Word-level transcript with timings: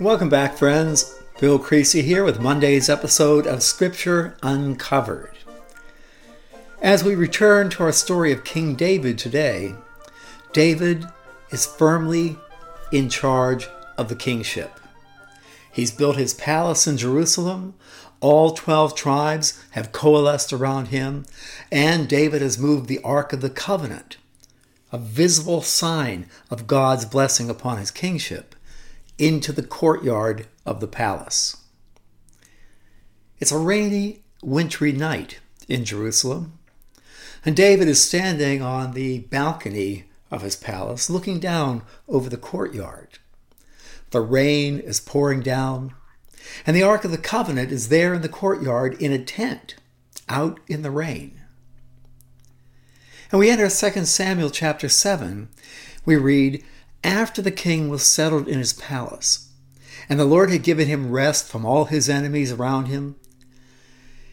Welcome 0.00 0.28
back, 0.28 0.56
friends. 0.56 1.20
Bill 1.38 1.56
Creasy 1.56 2.02
here 2.02 2.24
with 2.24 2.40
Monday's 2.40 2.88
episode 2.88 3.46
of 3.46 3.62
Scripture 3.62 4.36
Uncovered. 4.42 5.38
As 6.82 7.04
we 7.04 7.14
return 7.14 7.70
to 7.70 7.84
our 7.84 7.92
story 7.92 8.32
of 8.32 8.42
King 8.42 8.74
David 8.74 9.18
today, 9.18 9.76
David 10.52 11.06
is 11.52 11.64
firmly 11.64 12.36
in 12.90 13.08
charge 13.08 13.68
of 13.96 14.08
the 14.08 14.16
kingship. 14.16 14.80
He's 15.70 15.92
built 15.92 16.16
his 16.16 16.34
palace 16.34 16.88
in 16.88 16.96
Jerusalem. 16.96 17.74
All 18.20 18.50
12 18.50 18.96
tribes 18.96 19.64
have 19.70 19.92
coalesced 19.92 20.52
around 20.52 20.88
him, 20.88 21.24
and 21.70 22.08
David 22.08 22.42
has 22.42 22.58
moved 22.58 22.88
the 22.88 23.00
Ark 23.04 23.32
of 23.32 23.42
the 23.42 23.50
Covenant, 23.50 24.16
a 24.90 24.98
visible 24.98 25.62
sign 25.62 26.28
of 26.50 26.66
God's 26.66 27.04
blessing 27.04 27.48
upon 27.48 27.78
his 27.78 27.92
kingship, 27.92 28.56
into 29.18 29.52
the 29.52 29.62
courtyard 29.62 30.46
of 30.66 30.80
the 30.80 30.86
palace. 30.86 31.56
It's 33.38 33.52
a 33.52 33.58
rainy, 33.58 34.22
wintry 34.42 34.92
night 34.92 35.40
in 35.68 35.84
Jerusalem, 35.84 36.58
and 37.44 37.54
David 37.54 37.88
is 37.88 38.02
standing 38.02 38.62
on 38.62 38.92
the 38.92 39.20
balcony 39.20 40.04
of 40.30 40.42
his 40.42 40.56
palace 40.56 41.10
looking 41.10 41.38
down 41.38 41.82
over 42.08 42.28
the 42.28 42.36
courtyard. 42.36 43.18
The 44.10 44.20
rain 44.20 44.78
is 44.78 45.00
pouring 45.00 45.40
down, 45.40 45.94
and 46.66 46.76
the 46.76 46.82
Ark 46.82 47.04
of 47.04 47.10
the 47.10 47.18
Covenant 47.18 47.70
is 47.70 47.88
there 47.88 48.14
in 48.14 48.22
the 48.22 48.28
courtyard 48.28 49.00
in 49.00 49.12
a 49.12 49.22
tent 49.22 49.76
out 50.28 50.60
in 50.68 50.82
the 50.82 50.90
rain. 50.90 51.40
And 53.30 53.38
we 53.38 53.50
enter 53.50 53.68
2 53.68 54.04
Samuel 54.04 54.50
chapter 54.50 54.88
7. 54.88 55.48
We 56.04 56.16
read, 56.16 56.62
After 57.04 57.42
the 57.42 57.50
king 57.50 57.90
was 57.90 58.02
settled 58.02 58.48
in 58.48 58.58
his 58.58 58.72
palace, 58.72 59.50
and 60.08 60.18
the 60.18 60.24
Lord 60.24 60.50
had 60.50 60.62
given 60.62 60.88
him 60.88 61.10
rest 61.10 61.46
from 61.46 61.66
all 61.66 61.84
his 61.84 62.08
enemies 62.08 62.50
around 62.50 62.86
him, 62.86 63.16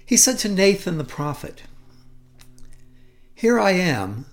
he 0.06 0.16
said 0.16 0.40
to 0.40 0.50
Nathan 0.50 0.98
the 0.98 1.04
prophet, 1.04 1.64
Here 3.36 3.60
I 3.60 3.72
am, 3.72 4.26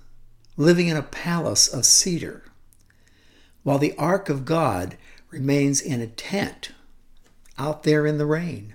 living 0.55 0.87
in 0.87 0.95
a 0.95 1.03
palace 1.03 1.67
of 1.67 1.85
cedar, 1.85 2.45
while 3.63 3.77
the 3.77 3.95
ark 3.97 4.29
of 4.29 4.45
God 4.45 4.97
remains 5.29 5.81
in 5.81 5.99
a 5.99 6.07
tent 6.07 6.71
out 7.57 7.83
there 7.83 8.05
in 8.05 8.17
the 8.17 8.25
rain. 8.25 8.73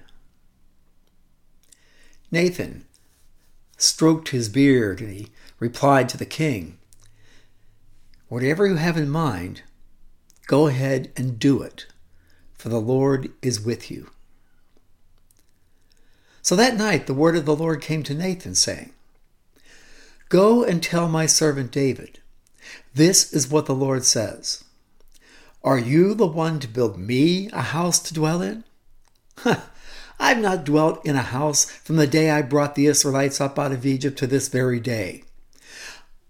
Nathan 2.30 2.84
stroked 3.78 4.28
his 4.28 4.48
beard 4.50 5.00
and 5.00 5.10
he 5.10 5.28
replied 5.58 6.08
to 6.10 6.16
the 6.18 6.26
king, 6.26 6.78
Whatever 8.34 8.66
you 8.66 8.74
have 8.74 8.96
in 8.96 9.10
mind, 9.10 9.62
go 10.48 10.66
ahead 10.66 11.12
and 11.16 11.38
do 11.38 11.62
it, 11.62 11.86
for 12.52 12.68
the 12.68 12.80
Lord 12.80 13.30
is 13.42 13.60
with 13.60 13.92
you. 13.92 14.10
So 16.42 16.56
that 16.56 16.76
night 16.76 17.06
the 17.06 17.14
word 17.14 17.36
of 17.36 17.44
the 17.44 17.54
Lord 17.54 17.80
came 17.80 18.02
to 18.02 18.12
Nathan, 18.12 18.56
saying, 18.56 18.92
Go 20.30 20.64
and 20.64 20.82
tell 20.82 21.08
my 21.08 21.26
servant 21.26 21.70
David, 21.70 22.18
this 22.92 23.32
is 23.32 23.52
what 23.52 23.66
the 23.66 23.72
Lord 23.72 24.04
says. 24.04 24.64
Are 25.62 25.78
you 25.78 26.12
the 26.12 26.26
one 26.26 26.58
to 26.58 26.66
build 26.66 26.98
me 26.98 27.48
a 27.52 27.62
house 27.62 28.00
to 28.00 28.14
dwell 28.14 28.42
in? 28.42 28.64
I've 30.18 30.40
not 30.40 30.64
dwelt 30.64 31.06
in 31.06 31.14
a 31.14 31.22
house 31.22 31.66
from 31.66 31.94
the 31.94 32.08
day 32.08 32.30
I 32.30 32.42
brought 32.42 32.74
the 32.74 32.86
Israelites 32.86 33.40
up 33.40 33.60
out 33.60 33.70
of 33.70 33.86
Egypt 33.86 34.18
to 34.18 34.26
this 34.26 34.48
very 34.48 34.80
day. 34.80 35.22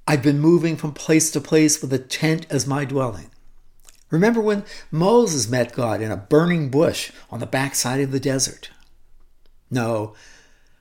I've 0.07 0.23
been 0.23 0.39
moving 0.39 0.77
from 0.77 0.93
place 0.93 1.31
to 1.31 1.41
place 1.41 1.81
with 1.81 1.93
a 1.93 1.99
tent 1.99 2.47
as 2.51 2.67
my 2.67 2.85
dwelling. 2.85 3.31
Remember 4.11 4.41
when 4.41 4.65
Moses 4.91 5.49
met 5.49 5.73
God 5.73 6.01
in 6.01 6.11
a 6.11 6.17
burning 6.17 6.71
bush 6.71 7.11
on 7.31 7.41
the 7.41 7.47
backside 7.47 8.01
of 8.01 8.13
the 8.13 8.21
desert? 8.21 8.71
No. 9.71 10.15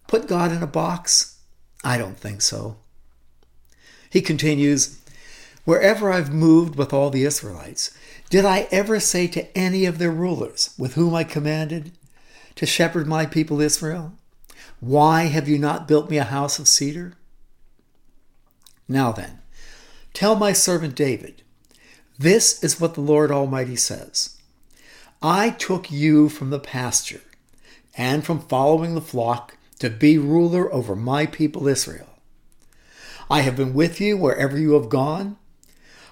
Put 0.07 0.27
God 0.27 0.51
in 0.51 0.61
a 0.61 0.67
box? 0.67 1.39
I 1.83 1.97
don't 1.97 2.17
think 2.17 2.41
so. 2.41 2.77
He 4.09 4.21
continues, 4.21 4.99
Wherever 5.65 6.11
I've 6.11 6.33
moved 6.33 6.75
with 6.75 6.93
all 6.93 7.09
the 7.09 7.23
Israelites, 7.23 7.91
did 8.29 8.45
I 8.45 8.67
ever 8.71 8.99
say 8.99 9.27
to 9.27 9.57
any 9.57 9.85
of 9.85 9.97
their 9.97 10.11
rulers 10.11 10.73
with 10.77 10.95
whom 10.95 11.15
I 11.15 11.23
commanded 11.23 11.91
to 12.55 12.65
shepherd 12.65 13.07
my 13.07 13.25
people 13.25 13.61
Israel, 13.61 14.13
Why 14.79 15.23
have 15.23 15.47
you 15.47 15.57
not 15.57 15.87
built 15.87 16.09
me 16.09 16.17
a 16.17 16.25
house 16.25 16.59
of 16.59 16.67
cedar? 16.67 17.13
Now 18.93 19.11
then, 19.11 19.39
tell 20.13 20.35
my 20.35 20.53
servant 20.53 20.93
David, 20.93 21.41
this 22.19 22.63
is 22.63 22.79
what 22.79 22.93
the 22.93 23.01
Lord 23.01 23.31
Almighty 23.31 23.75
says 23.75 24.37
I 25.19 25.49
took 25.49 25.89
you 25.89 26.29
from 26.29 26.51
the 26.51 26.59
pasture 26.59 27.23
and 27.97 28.23
from 28.23 28.39
following 28.39 28.93
the 28.93 29.01
flock 29.01 29.57
to 29.79 29.89
be 29.89 30.19
ruler 30.19 30.71
over 30.71 30.95
my 30.95 31.25
people 31.25 31.67
Israel. 31.67 32.19
I 33.31 33.41
have 33.41 33.55
been 33.55 33.73
with 33.73 33.99
you 33.99 34.15
wherever 34.15 34.59
you 34.59 34.73
have 34.73 34.89
gone. 34.89 35.37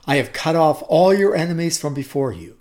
I 0.07 0.15
have 0.15 0.33
cut 0.33 0.55
off 0.55 0.81
all 0.87 1.13
your 1.13 1.35
enemies 1.35 1.77
from 1.77 1.93
before 1.93 2.31
you. 2.31 2.57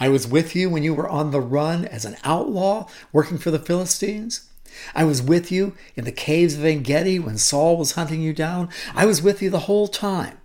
I 0.00 0.08
was 0.08 0.26
with 0.26 0.56
you 0.56 0.70
when 0.70 0.82
you 0.82 0.94
were 0.94 1.08
on 1.08 1.32
the 1.32 1.42
run 1.42 1.84
as 1.84 2.06
an 2.06 2.16
outlaw 2.24 2.88
working 3.12 3.36
for 3.36 3.50
the 3.50 3.58
Philistines. 3.58 4.48
I 4.94 5.04
was 5.04 5.22
with 5.22 5.50
you 5.52 5.74
in 5.96 6.04
the 6.04 6.12
caves 6.12 6.54
of 6.54 6.64
En 6.64 6.82
Gedi 6.82 7.18
when 7.18 7.38
Saul 7.38 7.76
was 7.76 7.92
hunting 7.92 8.20
you 8.20 8.32
down. 8.32 8.68
I 8.94 9.06
was 9.06 9.22
with 9.22 9.42
you 9.42 9.50
the 9.50 9.60
whole 9.60 9.88
time. 9.88 10.38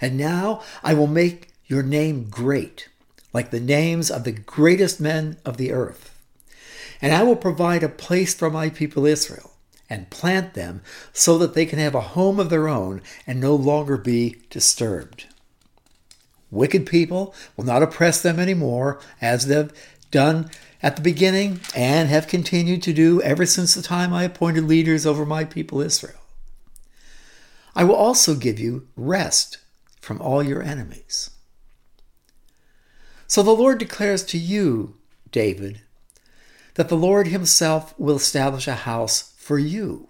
And 0.00 0.16
now 0.16 0.62
I 0.82 0.94
will 0.94 1.06
make 1.06 1.48
your 1.66 1.82
name 1.82 2.28
great, 2.30 2.88
like 3.32 3.50
the 3.50 3.60
names 3.60 4.10
of 4.10 4.24
the 4.24 4.32
greatest 4.32 5.00
men 5.00 5.36
of 5.44 5.56
the 5.56 5.72
earth. 5.72 6.14
And 7.00 7.12
I 7.12 7.22
will 7.22 7.36
provide 7.36 7.82
a 7.82 7.88
place 7.88 8.34
for 8.34 8.50
my 8.50 8.70
people 8.70 9.06
Israel 9.06 9.52
and 9.88 10.10
plant 10.10 10.54
them 10.54 10.82
so 11.12 11.38
that 11.38 11.54
they 11.54 11.64
can 11.64 11.78
have 11.78 11.94
a 11.94 12.00
home 12.00 12.40
of 12.40 12.50
their 12.50 12.68
own 12.68 13.00
and 13.26 13.40
no 13.40 13.54
longer 13.54 13.96
be 13.96 14.36
disturbed. 14.50 15.26
Wicked 16.50 16.86
people 16.86 17.34
will 17.56 17.64
not 17.64 17.82
oppress 17.82 18.22
them 18.22 18.38
anymore, 18.38 19.00
as 19.20 19.46
they've 19.46 19.72
done 20.10 20.50
at 20.82 20.96
the 20.96 21.02
beginning 21.02 21.60
and 21.74 22.08
have 22.08 22.28
continued 22.28 22.82
to 22.82 22.92
do 22.92 23.20
ever 23.22 23.44
since 23.44 23.74
the 23.74 23.82
time 23.82 24.12
I 24.12 24.24
appointed 24.24 24.64
leaders 24.64 25.04
over 25.04 25.26
my 25.26 25.44
people 25.44 25.80
Israel. 25.80 26.20
I 27.74 27.84
will 27.84 27.94
also 27.94 28.34
give 28.34 28.58
you 28.58 28.88
rest 28.96 29.58
from 30.00 30.20
all 30.20 30.42
your 30.42 30.62
enemies. 30.62 31.30
So 33.26 33.42
the 33.42 33.50
Lord 33.50 33.78
declares 33.78 34.24
to 34.26 34.38
you, 34.38 34.96
David, 35.30 35.82
that 36.74 36.88
the 36.88 36.96
Lord 36.96 37.26
Himself 37.26 37.96
will 37.98 38.16
establish 38.16 38.66
a 38.66 38.74
house 38.74 39.34
for 39.36 39.58
you. 39.58 40.08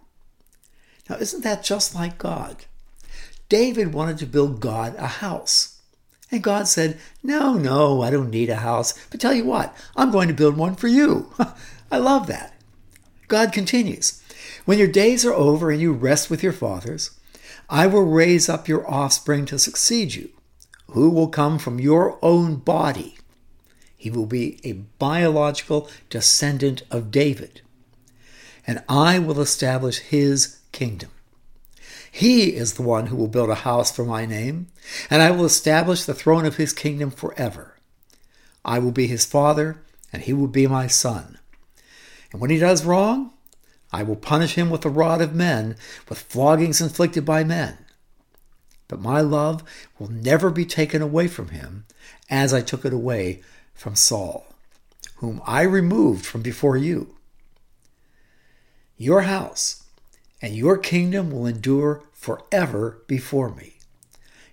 Now, 1.08 1.16
isn't 1.16 1.42
that 1.42 1.64
just 1.64 1.94
like 1.94 2.18
God? 2.18 2.66
David 3.48 3.94
wanted 3.94 4.18
to 4.18 4.26
build 4.26 4.60
God 4.60 4.94
a 4.96 5.06
house. 5.06 5.77
And 6.30 6.42
God 6.42 6.68
said, 6.68 6.98
No, 7.22 7.54
no, 7.54 8.02
I 8.02 8.10
don't 8.10 8.30
need 8.30 8.50
a 8.50 8.56
house. 8.56 8.94
But 9.10 9.20
tell 9.20 9.34
you 9.34 9.44
what, 9.44 9.74
I'm 9.96 10.10
going 10.10 10.28
to 10.28 10.34
build 10.34 10.56
one 10.56 10.74
for 10.74 10.88
you. 10.88 11.32
I 11.90 11.98
love 11.98 12.26
that. 12.26 12.54
God 13.28 13.52
continues, 13.52 14.22
When 14.64 14.78
your 14.78 14.88
days 14.88 15.24
are 15.24 15.32
over 15.32 15.70
and 15.70 15.80
you 15.80 15.92
rest 15.92 16.30
with 16.30 16.42
your 16.42 16.52
fathers, 16.52 17.10
I 17.70 17.86
will 17.86 18.04
raise 18.04 18.48
up 18.48 18.68
your 18.68 18.88
offspring 18.90 19.44
to 19.46 19.58
succeed 19.58 20.14
you, 20.14 20.30
who 20.90 21.10
will 21.10 21.28
come 21.28 21.58
from 21.58 21.80
your 21.80 22.18
own 22.22 22.56
body. 22.56 23.18
He 23.96 24.10
will 24.10 24.26
be 24.26 24.60
a 24.64 24.72
biological 24.72 25.88
descendant 26.08 26.82
of 26.90 27.10
David 27.10 27.62
and 28.68 28.84
I 28.86 29.18
will 29.18 29.40
establish 29.40 29.98
his 29.98 30.58
kingdom. 30.72 31.08
He 32.18 32.56
is 32.56 32.74
the 32.74 32.82
one 32.82 33.06
who 33.06 33.16
will 33.16 33.28
build 33.28 33.48
a 33.48 33.54
house 33.54 33.94
for 33.94 34.04
my 34.04 34.26
name, 34.26 34.66
and 35.08 35.22
I 35.22 35.30
will 35.30 35.44
establish 35.44 36.02
the 36.02 36.14
throne 36.14 36.44
of 36.46 36.56
his 36.56 36.72
kingdom 36.72 37.12
forever. 37.12 37.76
I 38.64 38.80
will 38.80 38.90
be 38.90 39.06
his 39.06 39.24
father, 39.24 39.84
and 40.12 40.20
he 40.22 40.32
will 40.32 40.48
be 40.48 40.66
my 40.66 40.88
son. 40.88 41.38
And 42.32 42.40
when 42.40 42.50
he 42.50 42.58
does 42.58 42.84
wrong, 42.84 43.34
I 43.92 44.02
will 44.02 44.16
punish 44.16 44.56
him 44.56 44.68
with 44.68 44.80
the 44.80 44.90
rod 44.90 45.20
of 45.20 45.32
men, 45.32 45.76
with 46.08 46.18
floggings 46.18 46.80
inflicted 46.80 47.24
by 47.24 47.44
men. 47.44 47.78
But 48.88 49.00
my 49.00 49.20
love 49.20 49.62
will 50.00 50.10
never 50.10 50.50
be 50.50 50.64
taken 50.64 51.00
away 51.00 51.28
from 51.28 51.50
him, 51.50 51.84
as 52.28 52.52
I 52.52 52.62
took 52.62 52.84
it 52.84 52.92
away 52.92 53.44
from 53.74 53.94
Saul, 53.94 54.44
whom 55.18 55.40
I 55.46 55.62
removed 55.62 56.26
from 56.26 56.42
before 56.42 56.76
you 56.76 57.14
your 58.96 59.20
house, 59.20 59.84
and 60.42 60.56
your 60.56 60.76
kingdom 60.76 61.30
will 61.30 61.46
endure 61.46 62.02
forever 62.18 63.02
before 63.06 63.54
me. 63.54 63.74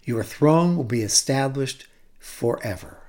Your 0.04 0.24
throne 0.24 0.78
will 0.78 0.84
be 0.84 1.02
established 1.02 1.88
forever. 2.20 3.00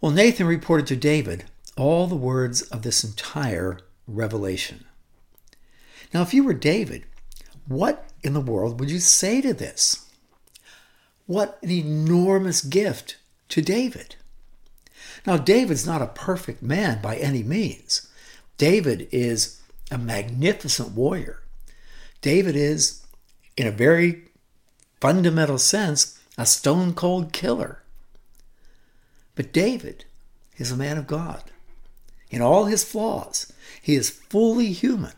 Well, 0.00 0.12
Nathan 0.12 0.46
reported 0.46 0.86
to 0.88 0.96
David 0.96 1.44
all 1.78 2.06
the 2.06 2.14
words 2.14 2.60
of 2.60 2.82
this 2.82 3.02
entire 3.02 3.78
revelation. 4.06 4.84
Now, 6.12 6.20
if 6.20 6.34
you 6.34 6.44
were 6.44 6.52
David, 6.52 7.04
what 7.66 8.10
in 8.22 8.34
the 8.34 8.40
world 8.40 8.78
would 8.78 8.90
you 8.90 9.00
say 9.00 9.40
to 9.40 9.54
this? 9.54 10.06
What 11.26 11.58
an 11.62 11.70
enormous 11.70 12.60
gift 12.60 13.16
to 13.48 13.62
David. 13.62 14.16
Now, 15.26 15.38
David's 15.38 15.86
not 15.86 16.02
a 16.02 16.08
perfect 16.08 16.62
man 16.62 17.00
by 17.00 17.16
any 17.16 17.42
means. 17.42 18.08
David 18.58 19.08
is 19.10 19.62
a 19.90 19.96
magnificent 19.96 20.90
warrior. 20.90 21.40
David 22.24 22.56
is, 22.56 23.02
in 23.54 23.66
a 23.66 23.70
very 23.70 24.22
fundamental 24.98 25.58
sense, 25.58 26.18
a 26.38 26.46
stone 26.46 26.94
cold 26.94 27.34
killer. 27.34 27.82
But 29.34 29.52
David 29.52 30.06
is 30.56 30.72
a 30.72 30.76
man 30.76 30.96
of 30.96 31.06
God. 31.06 31.42
In 32.30 32.40
all 32.40 32.64
his 32.64 32.82
flaws, 32.82 33.52
he 33.82 33.94
is 33.94 34.08
fully 34.08 34.72
human, 34.72 35.12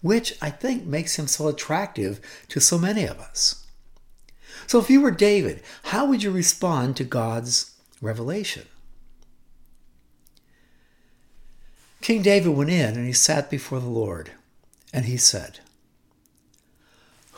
which 0.00 0.38
I 0.40 0.48
think 0.48 0.86
makes 0.86 1.18
him 1.18 1.26
so 1.26 1.48
attractive 1.48 2.18
to 2.48 2.60
so 2.60 2.78
many 2.78 3.04
of 3.04 3.20
us. 3.20 3.66
So, 4.66 4.78
if 4.78 4.88
you 4.88 5.02
were 5.02 5.10
David, 5.10 5.62
how 5.82 6.06
would 6.06 6.22
you 6.22 6.30
respond 6.30 6.96
to 6.96 7.04
God's 7.04 7.72
revelation? 8.00 8.64
King 12.00 12.22
David 12.22 12.56
went 12.56 12.70
in 12.70 12.94
and 12.94 13.06
he 13.06 13.12
sat 13.12 13.50
before 13.50 13.80
the 13.80 13.86
Lord, 13.86 14.30
and 14.94 15.04
he 15.04 15.18
said, 15.18 15.60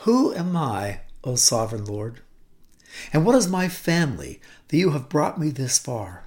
Who 0.03 0.33
am 0.33 0.55
I, 0.55 1.01
O 1.25 1.35
sovereign 1.35 1.83
Lord? 1.83 2.21
And 3.11 3.25
what 3.25 3.35
is 3.35 3.49
my 3.49 3.67
family 3.67 4.39
that 4.69 4.77
you 4.77 4.91
have 4.91 5.09
brought 5.09 5.39
me 5.39 5.49
this 5.49 5.77
far? 5.77 6.23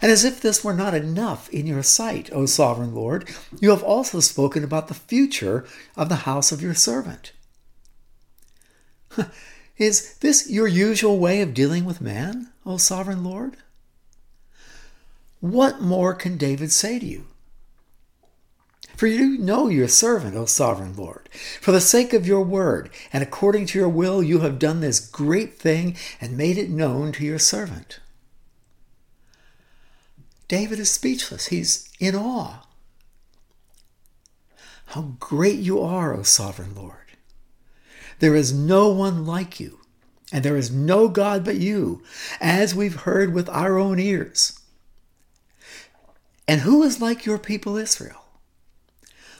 And 0.00 0.10
as 0.10 0.24
if 0.24 0.40
this 0.40 0.64
were 0.64 0.72
not 0.72 0.94
enough 0.94 1.50
in 1.50 1.66
your 1.66 1.82
sight, 1.82 2.30
O 2.32 2.46
sovereign 2.46 2.94
Lord, 2.94 3.28
you 3.60 3.70
have 3.70 3.82
also 3.82 4.20
spoken 4.20 4.64
about 4.64 4.88
the 4.88 4.94
future 4.94 5.66
of 5.96 6.08
the 6.08 6.16
house 6.16 6.50
of 6.50 6.62
your 6.62 6.74
servant. 6.74 7.32
Is 9.76 10.14
this 10.14 10.50
your 10.50 10.66
usual 10.66 11.18
way 11.18 11.42
of 11.42 11.54
dealing 11.54 11.84
with 11.84 12.00
man, 12.00 12.48
O 12.64 12.78
sovereign 12.78 13.22
Lord? 13.22 13.58
What 15.40 15.82
more 15.82 16.14
can 16.14 16.38
David 16.38 16.72
say 16.72 16.98
to 16.98 17.06
you? 17.06 17.26
For 18.98 19.06
you 19.06 19.38
know 19.38 19.68
your 19.68 19.86
servant, 19.86 20.34
O 20.34 20.44
sovereign 20.44 20.96
Lord. 20.96 21.28
For 21.60 21.70
the 21.70 21.80
sake 21.80 22.12
of 22.12 22.26
your 22.26 22.42
word, 22.42 22.90
and 23.12 23.22
according 23.22 23.66
to 23.66 23.78
your 23.78 23.88
will, 23.88 24.24
you 24.24 24.40
have 24.40 24.58
done 24.58 24.80
this 24.80 24.98
great 24.98 25.54
thing 25.54 25.96
and 26.20 26.36
made 26.36 26.58
it 26.58 26.68
known 26.68 27.12
to 27.12 27.24
your 27.24 27.38
servant. 27.38 28.00
David 30.48 30.80
is 30.80 30.90
speechless. 30.90 31.46
He's 31.46 31.88
in 32.00 32.16
awe. 32.16 32.66
How 34.86 35.14
great 35.20 35.60
you 35.60 35.80
are, 35.80 36.12
O 36.12 36.24
sovereign 36.24 36.74
Lord. 36.74 37.12
There 38.18 38.34
is 38.34 38.52
no 38.52 38.88
one 38.88 39.24
like 39.24 39.60
you, 39.60 39.78
and 40.32 40.44
there 40.44 40.56
is 40.56 40.72
no 40.72 41.06
God 41.06 41.44
but 41.44 41.58
you, 41.58 42.02
as 42.40 42.74
we've 42.74 43.02
heard 43.02 43.32
with 43.32 43.48
our 43.48 43.78
own 43.78 44.00
ears. 44.00 44.58
And 46.48 46.62
who 46.62 46.82
is 46.82 47.00
like 47.00 47.24
your 47.24 47.38
people 47.38 47.76
Israel? 47.76 48.24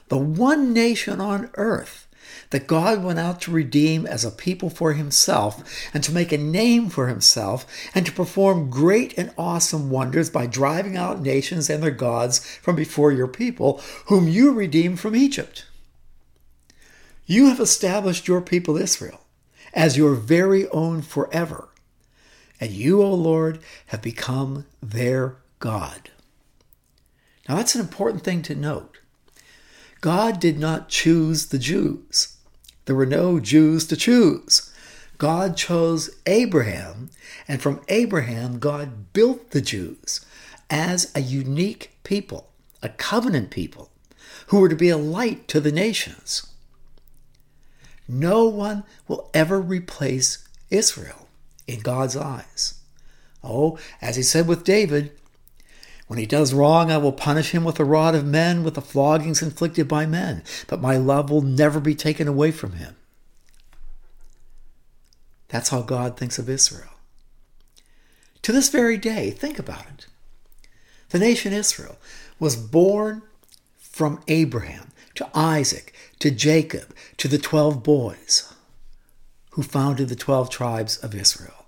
The 0.08 0.18
one 0.18 0.72
nation 0.72 1.20
on 1.20 1.50
earth 1.54 2.06
that 2.50 2.66
God 2.66 3.02
went 3.02 3.18
out 3.18 3.40
to 3.42 3.50
redeem 3.50 4.06
as 4.06 4.24
a 4.24 4.30
people 4.30 4.70
for 4.70 4.94
himself 4.94 5.62
and 5.92 6.02
to 6.04 6.12
make 6.12 6.32
a 6.32 6.38
name 6.38 6.88
for 6.88 7.08
himself 7.08 7.66
and 7.94 8.06
to 8.06 8.12
perform 8.12 8.70
great 8.70 9.16
and 9.18 9.32
awesome 9.36 9.90
wonders 9.90 10.30
by 10.30 10.46
driving 10.46 10.96
out 10.96 11.20
nations 11.20 11.68
and 11.68 11.82
their 11.82 11.90
gods 11.90 12.44
from 12.56 12.76
before 12.76 13.12
your 13.12 13.28
people, 13.28 13.80
whom 14.06 14.28
you 14.28 14.52
redeemed 14.52 15.00
from 15.00 15.16
Egypt. 15.16 15.66
You 17.26 17.46
have 17.46 17.60
established 17.60 18.26
your 18.26 18.40
people 18.40 18.76
Israel 18.76 19.20
as 19.74 19.98
your 19.98 20.14
very 20.14 20.66
own 20.68 21.02
forever, 21.02 21.68
and 22.60 22.70
you, 22.70 23.02
O 23.02 23.12
Lord, 23.12 23.60
have 23.86 24.00
become 24.00 24.64
their 24.82 25.36
God. 25.58 26.10
Now, 27.48 27.56
that's 27.56 27.74
an 27.74 27.82
important 27.82 28.24
thing 28.24 28.42
to 28.42 28.54
note. 28.54 28.97
God 30.00 30.40
did 30.40 30.58
not 30.58 30.88
choose 30.88 31.46
the 31.46 31.58
Jews. 31.58 32.36
There 32.84 32.96
were 32.96 33.06
no 33.06 33.40
Jews 33.40 33.86
to 33.88 33.96
choose. 33.96 34.72
God 35.18 35.56
chose 35.56 36.10
Abraham, 36.26 37.10
and 37.48 37.60
from 37.60 37.82
Abraham, 37.88 38.58
God 38.60 39.12
built 39.12 39.50
the 39.50 39.60
Jews 39.60 40.24
as 40.70 41.10
a 41.14 41.20
unique 41.20 41.96
people, 42.04 42.48
a 42.82 42.88
covenant 42.88 43.50
people, 43.50 43.90
who 44.48 44.60
were 44.60 44.68
to 44.68 44.76
be 44.76 44.88
a 44.88 44.96
light 44.96 45.48
to 45.48 45.60
the 45.60 45.72
nations. 45.72 46.46
No 48.06 48.46
one 48.46 48.84
will 49.08 49.28
ever 49.34 49.60
replace 49.60 50.46
Israel 50.70 51.28
in 51.66 51.80
God's 51.80 52.16
eyes. 52.16 52.74
Oh, 53.42 53.78
as 54.00 54.16
he 54.16 54.22
said 54.22 54.46
with 54.46 54.64
David, 54.64 55.12
when 56.08 56.18
he 56.18 56.26
does 56.26 56.54
wrong, 56.54 56.90
I 56.90 56.96
will 56.96 57.12
punish 57.12 57.50
him 57.50 57.64
with 57.64 57.76
the 57.76 57.84
rod 57.84 58.14
of 58.14 58.24
men, 58.24 58.64
with 58.64 58.74
the 58.74 58.80
floggings 58.80 59.42
inflicted 59.42 59.86
by 59.86 60.06
men, 60.06 60.42
but 60.66 60.80
my 60.80 60.96
love 60.96 61.30
will 61.30 61.42
never 61.42 61.80
be 61.80 61.94
taken 61.94 62.26
away 62.26 62.50
from 62.50 62.72
him. 62.72 62.96
That's 65.48 65.68
how 65.68 65.82
God 65.82 66.16
thinks 66.16 66.38
of 66.38 66.48
Israel. 66.48 66.90
To 68.42 68.52
this 68.52 68.70
very 68.70 68.96
day, 68.96 69.30
think 69.30 69.58
about 69.58 69.86
it. 69.86 70.06
The 71.10 71.18
nation 71.18 71.52
Israel 71.52 71.98
was 72.40 72.56
born 72.56 73.22
from 73.76 74.22
Abraham 74.28 74.88
to 75.14 75.28
Isaac 75.34 75.94
to 76.20 76.30
Jacob 76.30 76.94
to 77.18 77.28
the 77.28 77.38
12 77.38 77.82
boys 77.82 78.52
who 79.50 79.62
founded 79.62 80.08
the 80.08 80.16
12 80.16 80.48
tribes 80.48 80.96
of 80.98 81.14
Israel. 81.14 81.66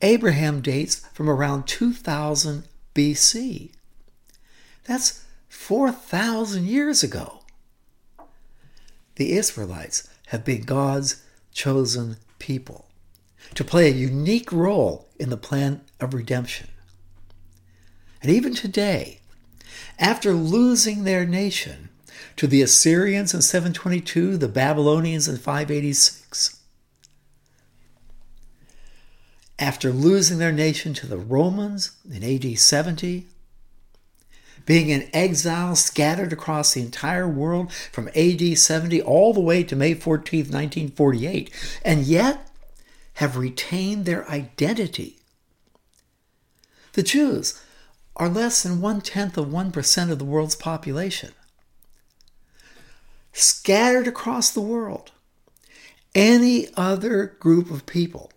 Abraham 0.00 0.60
dates 0.60 1.06
from 1.12 1.28
around 1.28 1.66
2000 1.66 2.64
BC. 2.96 3.72
That's 4.84 5.24
4,000 5.48 6.64
years 6.64 7.02
ago. 7.02 7.40
The 9.16 9.32
Israelites 9.32 10.08
have 10.28 10.44
been 10.44 10.62
God's 10.62 11.22
chosen 11.52 12.16
people 12.38 12.86
to 13.54 13.64
play 13.64 13.88
a 13.88 13.94
unique 13.94 14.50
role 14.50 15.08
in 15.18 15.30
the 15.30 15.36
plan 15.36 15.82
of 16.00 16.14
redemption. 16.14 16.68
And 18.22 18.30
even 18.30 18.54
today, 18.54 19.20
after 19.98 20.32
losing 20.32 21.04
their 21.04 21.26
nation 21.26 21.90
to 22.36 22.46
the 22.46 22.62
Assyrians 22.62 23.34
in 23.34 23.42
722, 23.42 24.36
the 24.36 24.48
Babylonians 24.48 25.28
in 25.28 25.36
586, 25.36 26.25
after 29.58 29.90
losing 29.90 30.38
their 30.38 30.52
nation 30.52 30.92
to 30.94 31.06
the 31.06 31.16
Romans 31.16 31.92
in 32.10 32.22
AD 32.22 32.58
70, 32.58 33.26
being 34.66 34.88
in 34.88 35.08
exile 35.12 35.76
scattered 35.76 36.32
across 36.32 36.74
the 36.74 36.82
entire 36.82 37.28
world 37.28 37.72
from 37.72 38.10
AD 38.14 38.58
70 38.58 39.00
all 39.00 39.32
the 39.32 39.40
way 39.40 39.62
to 39.62 39.76
May 39.76 39.94
14, 39.94 40.40
1948, 40.40 41.50
and 41.84 42.02
yet 42.02 42.50
have 43.14 43.36
retained 43.36 44.04
their 44.04 44.28
identity. 44.28 45.16
The 46.92 47.02
Jews 47.02 47.62
are 48.16 48.28
less 48.28 48.62
than 48.62 48.80
one 48.80 49.00
tenth 49.00 49.38
of 49.38 49.46
1% 49.46 50.10
of 50.10 50.18
the 50.18 50.24
world's 50.24 50.56
population. 50.56 51.32
Scattered 53.32 54.08
across 54.08 54.50
the 54.50 54.60
world, 54.60 55.12
any 56.14 56.68
other 56.76 57.36
group 57.38 57.70
of 57.70 57.86
people 57.86 58.32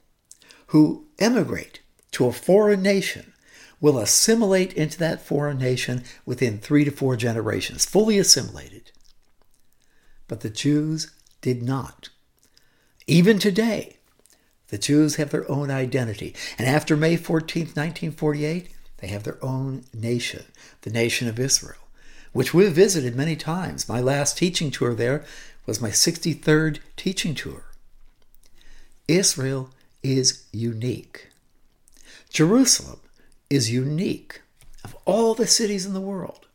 who 0.67 1.07
emigrate 1.19 1.81
to 2.11 2.25
a 2.25 2.33
foreign 2.33 2.81
nation 2.81 3.33
will 3.81 3.99
assimilate 3.99 4.73
into 4.73 4.97
that 4.99 5.21
foreign 5.21 5.57
nation 5.57 6.03
within 6.25 6.57
three 6.57 6.83
to 6.83 6.91
four 6.91 7.15
generations, 7.15 7.85
fully 7.85 8.17
assimilated. 8.17 8.91
But 10.27 10.41
the 10.41 10.49
Jews 10.49 11.11
did 11.41 11.63
not. 11.63 12.09
Even 13.07 13.39
today, 13.39 13.97
the 14.67 14.77
Jews 14.77 15.15
have 15.15 15.31
their 15.31 15.49
own 15.49 15.71
identity. 15.71 16.35
And 16.57 16.67
after 16.67 16.95
May 16.95 17.15
14, 17.15 17.63
1948, 17.63 18.69
they 18.97 19.07
have 19.07 19.23
their 19.23 19.43
own 19.43 19.85
nation, 19.93 20.43
the 20.81 20.89
nation 20.89 21.27
of 21.27 21.39
Israel, 21.39 21.87
which 22.33 22.53
we've 22.53 22.71
visited 22.71 23.15
many 23.15 23.35
times. 23.35 23.89
My 23.89 24.01
last 24.01 24.37
teaching 24.37 24.71
tour 24.71 24.93
there 24.93 25.25
was 25.65 25.81
my 25.81 25.89
63rd 25.89 26.79
teaching 26.97 27.33
tour. 27.33 27.63
Israel 29.07 29.71
is 30.03 30.45
unique. 30.51 31.29
Jerusalem 32.29 32.99
is 33.49 33.71
unique. 33.71 34.41
Of 34.83 34.95
all 35.05 35.35
the 35.35 35.47
cities 35.47 35.85
in 35.85 35.93
the 35.93 36.01
world, 36.01 36.47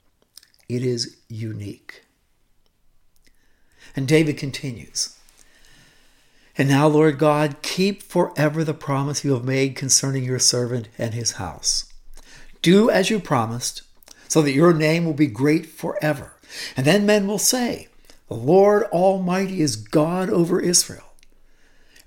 it 0.68 0.82
is 0.82 1.18
unique. 1.28 2.04
And 3.94 4.08
David 4.08 4.38
continues 4.38 5.16
And 6.56 6.68
now, 6.68 6.86
Lord 6.86 7.18
God, 7.18 7.56
keep 7.62 8.02
forever 8.02 8.64
the 8.64 8.74
promise 8.74 9.24
you 9.24 9.34
have 9.34 9.44
made 9.44 9.76
concerning 9.76 10.24
your 10.24 10.38
servant 10.38 10.88
and 10.96 11.12
his 11.12 11.32
house. 11.32 11.92
Do 12.62 12.88
as 12.88 13.10
you 13.10 13.20
promised, 13.20 13.82
so 14.26 14.40
that 14.42 14.52
your 14.52 14.72
name 14.72 15.04
will 15.04 15.14
be 15.14 15.26
great 15.26 15.66
forever. 15.66 16.32
And 16.76 16.86
then 16.86 17.04
men 17.04 17.26
will 17.26 17.38
say, 17.38 17.88
The 18.28 18.34
Lord 18.34 18.84
Almighty 18.84 19.60
is 19.60 19.76
God 19.76 20.30
over 20.30 20.60
Israel 20.60 21.13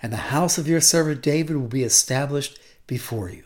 and 0.02 0.14
the 0.14 0.18
house 0.18 0.58
of 0.58 0.68
your 0.68 0.82
servant 0.82 1.22
David 1.22 1.56
will 1.56 1.68
be 1.68 1.84
established 1.84 2.60
before 2.86 3.30
you. 3.30 3.44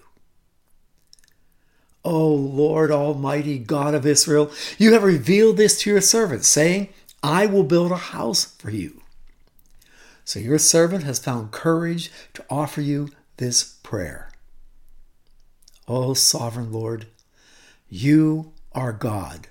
O 2.03 2.27
Lord 2.27 2.91
Almighty 2.91 3.60
God 3.60 3.93
of 3.93 4.05
Israel, 4.05 4.51
you 4.77 4.93
have 4.93 5.03
revealed 5.03 5.58
this 5.58 5.79
to 5.81 5.89
your 5.89 6.01
servant, 6.01 6.43
saying, 6.43 6.89
I 7.22 7.46
will 7.46 7.63
build 7.63 7.91
a 7.91 7.98
house 7.98 8.46
for 8.55 8.72
you. 8.72 9.01
So 10.25 10.39
your 10.39 10.58
servant 10.58 11.03
has 11.03 11.20
found 11.20 11.51
courage 11.51 12.12
to 12.34 12.46
offer 12.50 12.81
you 12.81 13.10
this 13.38 13.63
prayer. 13.84 14.31
O 15.88 16.13
sovereign 16.13 16.72
Lord, 16.72 17.08
you 17.89 18.53
are 18.72 18.93
God. 18.93 19.48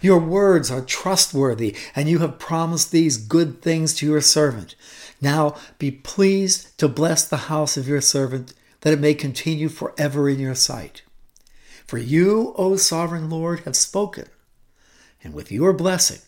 Your 0.00 0.18
words 0.18 0.70
are 0.70 0.80
trustworthy, 0.80 1.76
and 1.94 2.08
you 2.08 2.20
have 2.20 2.38
promised 2.38 2.90
these 2.90 3.16
good 3.16 3.62
things 3.62 3.94
to 3.94 4.06
your 4.06 4.20
servant. 4.20 4.74
Now 5.20 5.56
be 5.78 5.90
pleased 5.90 6.76
to 6.78 6.88
bless 6.88 7.26
the 7.26 7.48
house 7.48 7.76
of 7.76 7.88
your 7.88 8.00
servant, 8.00 8.54
that 8.82 8.92
it 8.92 9.00
may 9.00 9.14
continue 9.14 9.68
forever 9.68 10.28
in 10.28 10.38
your 10.38 10.54
sight. 10.54 11.02
For 11.86 11.98
you, 11.98 12.54
O 12.56 12.76
sovereign 12.76 13.28
Lord, 13.28 13.60
have 13.60 13.76
spoken, 13.76 14.26
and 15.22 15.34
with 15.34 15.52
your 15.52 15.72
blessing, 15.72 16.20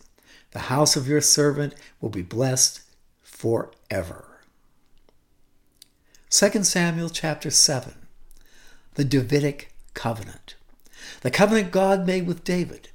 the 0.51 0.59
house 0.59 0.95
of 0.95 1.07
your 1.07 1.21
servant 1.21 1.73
will 1.99 2.09
be 2.09 2.21
blessed 2.21 2.81
forever. 3.21 4.41
2 6.29 6.63
Samuel 6.63 7.09
chapter 7.09 7.49
7 7.49 7.93
The 8.95 9.05
Davidic 9.05 9.73
Covenant. 9.93 10.55
The 11.21 11.31
covenant 11.31 11.71
God 11.71 12.05
made 12.05 12.27
with 12.27 12.43
David. 12.43 12.89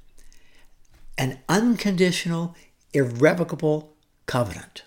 An 1.17 1.39
unconditional, 1.47 2.55
irrevocable 2.93 3.93
covenant. 4.25 4.83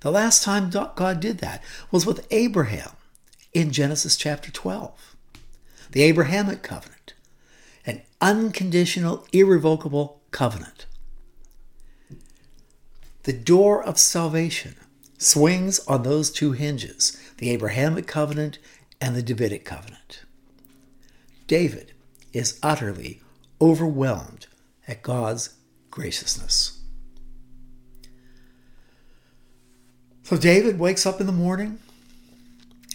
The 0.00 0.10
last 0.10 0.42
time 0.42 0.70
God 0.70 1.20
did 1.20 1.38
that 1.38 1.62
was 1.90 2.06
with 2.06 2.26
Abraham 2.30 2.90
in 3.52 3.70
Genesis 3.70 4.16
chapter 4.16 4.50
12. 4.50 5.16
The 5.92 6.02
Abrahamic 6.02 6.62
covenant, 6.62 7.14
an 7.86 8.02
unconditional, 8.20 9.26
irrevocable 9.32 10.20
covenant. 10.30 10.86
The 13.22 13.32
door 13.32 13.82
of 13.82 13.98
salvation 13.98 14.76
swings 15.18 15.78
on 15.86 16.02
those 16.02 16.30
two 16.30 16.52
hinges 16.52 17.20
the 17.38 17.50
Abrahamic 17.50 18.06
covenant 18.06 18.58
and 19.00 19.16
the 19.16 19.22
Davidic 19.22 19.64
covenant. 19.64 20.22
David 21.46 21.92
is 22.32 22.58
utterly 22.62 23.20
overwhelmed 23.60 24.45
at 24.86 25.02
God's 25.02 25.54
graciousness. 25.90 26.80
So 30.22 30.36
David 30.36 30.78
wakes 30.78 31.06
up 31.06 31.20
in 31.20 31.26
the 31.26 31.32
morning, 31.32 31.78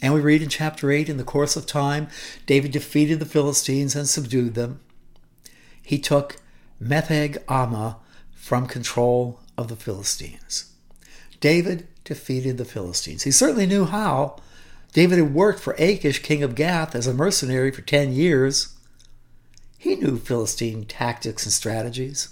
and 0.02 0.14
we 0.14 0.20
read 0.20 0.42
in 0.42 0.50
chapter 0.50 0.92
8 0.92 1.08
in 1.08 1.18
the 1.18 1.24
course 1.24 1.56
of 1.56 1.66
time, 1.66 2.08
David 2.46 2.72
defeated 2.72 3.20
the 3.20 3.26
Philistines 3.26 3.96
and 3.96 4.08
subdued 4.08 4.56
them. 4.56 4.82
He 5.82 5.98
took 5.98 6.38
Metheg 6.82 7.38
Ammah 7.46 7.98
from 8.34 8.68
control 8.68 9.40
of 9.58 9.68
the 9.68 9.76
Philistines. 9.76 10.74
David 11.40 11.88
defeated 12.04 12.58
the 12.58 12.66
Philistines. 12.66 13.24
He 13.24 13.32
certainly 13.32 13.66
knew 13.66 13.86
how. 13.86 14.38
David 14.94 15.20
had 15.20 15.34
worked 15.34 15.60
for 15.60 15.76
Achish, 15.78 16.22
king 16.22 16.44
of 16.44 16.56
Gath, 16.56 16.96
as 16.96 17.08
a 17.08 17.14
mercenary 17.14 17.72
for 17.72 17.82
10 17.82 18.12
years. 18.12 18.76
He 19.82 19.96
knew 19.96 20.20
Philistine 20.20 20.86
tactics 20.86 21.44
and 21.44 21.52
strategies. 21.52 22.30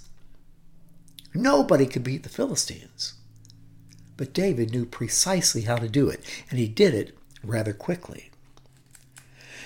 Nobody 1.33 1.87
could 1.87 2.03
beat 2.03 2.21
the 2.21 2.29
Philistines. 2.29 3.15
But 4.17 4.35
David 4.35 4.71
knew 4.71 4.85
precisely 4.85 5.63
how 5.63 5.77
to 5.77 5.89
do 5.89 6.09
it, 6.09 6.23
and 6.51 6.59
he 6.59 6.67
did 6.67 6.93
it 6.93 7.17
rather 7.43 7.73
quickly. 7.73 8.29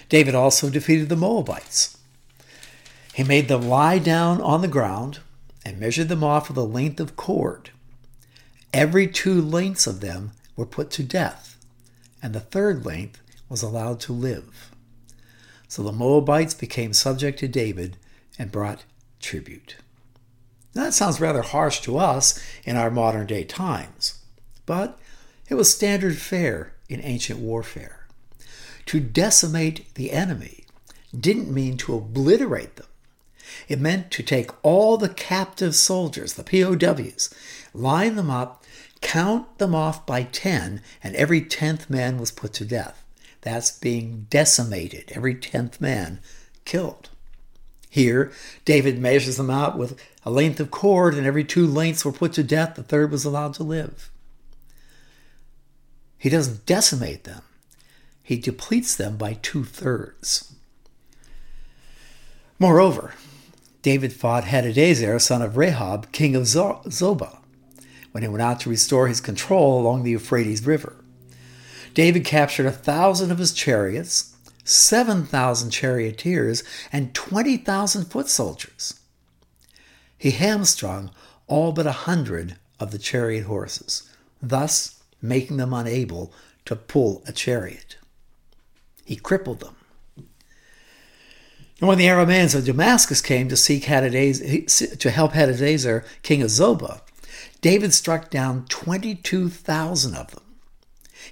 David 0.08 0.34
also 0.34 0.70
defeated 0.70 1.10
the 1.10 1.18
Moabites. 1.18 1.98
He 3.14 3.26
made 3.26 3.50
them 3.50 3.68
lie 3.68 4.00
down 4.00 4.40
on 4.40 4.62
the 4.62 4.70
ground 4.70 5.20
and 5.66 5.78
measured 5.78 6.08
them 6.08 6.24
off 6.24 6.48
with 6.48 6.58
a 6.58 6.62
length 6.62 7.02
of 7.02 7.18
cord. 7.18 7.72
Every 8.74 9.10
two 9.10 9.42
lengths 9.42 9.88
of 9.88 10.00
them 10.00 10.32
were 10.56 10.66
put 10.66 10.90
to 10.92 11.04
death, 11.04 11.58
and 12.22 12.34
the 12.34 12.40
third 12.40 12.86
length 12.86 13.20
was 13.50 13.62
allowed 13.62 14.00
to 14.00 14.14
live. 14.14 14.73
So 15.74 15.82
the 15.82 15.92
Moabites 15.92 16.54
became 16.54 16.94
subject 16.94 17.40
to 17.40 17.48
David 17.48 17.98
and 18.38 18.52
brought 18.52 18.84
tribute. 19.20 19.78
Now, 20.76 20.84
that 20.84 20.94
sounds 20.94 21.20
rather 21.20 21.42
harsh 21.42 21.80
to 21.80 21.98
us 21.98 22.40
in 22.64 22.76
our 22.76 22.92
modern 22.92 23.26
day 23.26 23.44
times, 23.44 24.20
but 24.68 25.00
it 25.50 25.56
was 25.56 25.74
standard 25.74 26.20
fare 26.20 26.74
in 26.90 27.02
ancient 27.02 27.40
warfare. 27.40 28.06
To 28.86 29.00
decimate 29.00 29.92
the 29.96 30.12
enemy 30.12 30.66
didn't 31.20 31.52
mean 31.52 31.78
to 31.78 31.96
obliterate 31.96 32.76
them. 32.76 32.86
It 33.68 33.80
meant 33.80 34.12
to 34.12 34.22
take 34.22 34.52
all 34.64 34.98
the 34.98 35.10
captive 35.10 35.74
soldiers, 35.74 36.34
the 36.34 36.44
POWs, 36.44 37.34
line 37.74 38.16
them 38.16 38.30
up, 38.30 38.64
count 39.02 39.58
them 39.58 39.74
off 39.74 40.06
by 40.06 40.22
10, 40.22 40.84
and 41.04 41.16
every 41.16 41.42
10th 41.42 41.90
man 41.90 42.20
was 42.20 42.30
put 42.30 42.54
to 42.54 42.64
death. 42.64 43.03
That's 43.44 43.78
being 43.78 44.28
decimated, 44.30 45.12
every 45.14 45.36
10th 45.36 45.82
man 45.82 46.20
killed. 46.64 47.10
Here, 47.90 48.32
David 48.64 48.98
measures 48.98 49.38
them 49.38 49.50
out 49.50 49.78
with 49.78 50.00
a 50.26 50.32
length 50.32 50.62
of 50.62 50.72
cord, 50.72 51.14
and 51.14 51.28
every 51.28 51.44
two 51.44 51.68
lengths 51.68 52.06
were 52.06 52.14
put 52.14 52.34
to 52.34 52.44
death, 52.44 52.76
the 52.76 52.84
third 52.84 53.12
was 53.12 53.26
allowed 53.26 53.54
to 53.56 53.64
live. 53.64 54.10
He 56.18 56.30
doesn't 56.30 56.66
decimate 56.66 57.26
them, 57.26 57.42
he 58.24 58.38
depletes 58.38 58.96
them 58.96 59.18
by 59.18 59.34
two 59.42 59.66
thirds. 59.66 60.56
Moreover, 62.58 63.14
David 63.82 64.14
fought 64.14 64.46
Hadadezer, 64.46 65.20
son 65.20 65.42
of 65.42 65.54
Rehob, 65.54 66.14
king 66.14 66.34
of 66.38 66.44
Zobah, 66.44 67.40
when 68.14 68.24
he 68.24 68.30
went 68.30 68.42
out 68.42 68.62
to 68.62 68.70
restore 68.70 69.10
his 69.10 69.20
control 69.20 69.82
along 69.82 70.04
the 70.04 70.12
Euphrates 70.12 70.66
River. 70.66 70.96
David 71.94 72.26
captured 72.26 72.66
a 72.66 72.72
thousand 72.72 73.32
of 73.32 73.38
his 73.38 73.54
chariots, 73.54 74.36
7,000 74.64 75.70
charioteers, 75.70 76.64
and 76.92 77.14
20,000 77.14 78.06
foot 78.06 78.30
soldiers. 78.30 79.00
He 80.18 80.32
hamstrung 80.32 81.12
all 81.48 81.72
but 81.72 81.86
a 81.86 81.92
hundred 81.92 82.56
of 82.80 82.92
the 82.92 82.98
chariot 82.98 83.46
horses, 83.46 84.10
thus 84.42 85.02
making 85.22 85.58
them 85.58 85.74
unable 85.74 86.34
to 86.66 86.76
pull 86.76 87.24
a 87.28 87.34
chariot. 87.34 87.98
He 89.06 89.16
crippled 89.16 89.60
them. 89.60 89.76
And 91.80 91.90
when 91.90 91.98
the 91.98 92.08
Arameans 92.08 92.56
of 92.56 92.66
Damascus 92.66 93.22
came 93.22 93.50
to 93.50 93.58
seek 93.58 93.84
to 93.84 95.12
help 95.12 95.34
Hadadezer, 95.34 96.06
king 96.22 96.42
of 96.42 96.48
Zobah, 96.50 97.02
David 97.60 97.94
struck 97.94 98.30
down 98.30 98.66
22,000 98.70 100.16
of 100.16 100.32
them. 100.32 100.43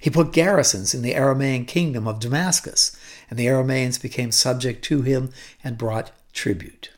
He 0.00 0.10
put 0.10 0.32
garrisons 0.32 0.94
in 0.94 1.02
the 1.02 1.14
Aramean 1.14 1.66
kingdom 1.66 2.08
of 2.08 2.20
Damascus, 2.20 2.96
and 3.30 3.38
the 3.38 3.46
Arameans 3.46 4.00
became 4.00 4.32
subject 4.32 4.84
to 4.86 5.02
him 5.02 5.30
and 5.62 5.78
brought 5.78 6.12
tribute. 6.32 6.90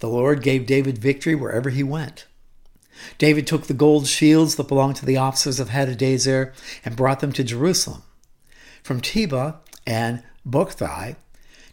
The 0.00 0.08
Lord 0.08 0.42
gave 0.42 0.66
David 0.66 0.98
victory 0.98 1.34
wherever 1.34 1.70
he 1.70 1.82
went. 1.82 2.26
David 3.18 3.46
took 3.46 3.66
the 3.66 3.74
gold 3.74 4.06
shields 4.06 4.56
that 4.56 4.68
belonged 4.68 4.96
to 4.96 5.06
the 5.06 5.16
officers 5.16 5.60
of 5.60 5.68
Hadadezer 5.68 6.52
and 6.84 6.96
brought 6.96 7.20
them 7.20 7.32
to 7.32 7.44
Jerusalem. 7.44 8.02
From 8.82 9.00
Tebah 9.00 9.56
and 9.86 10.22
Berothai, 10.48 11.16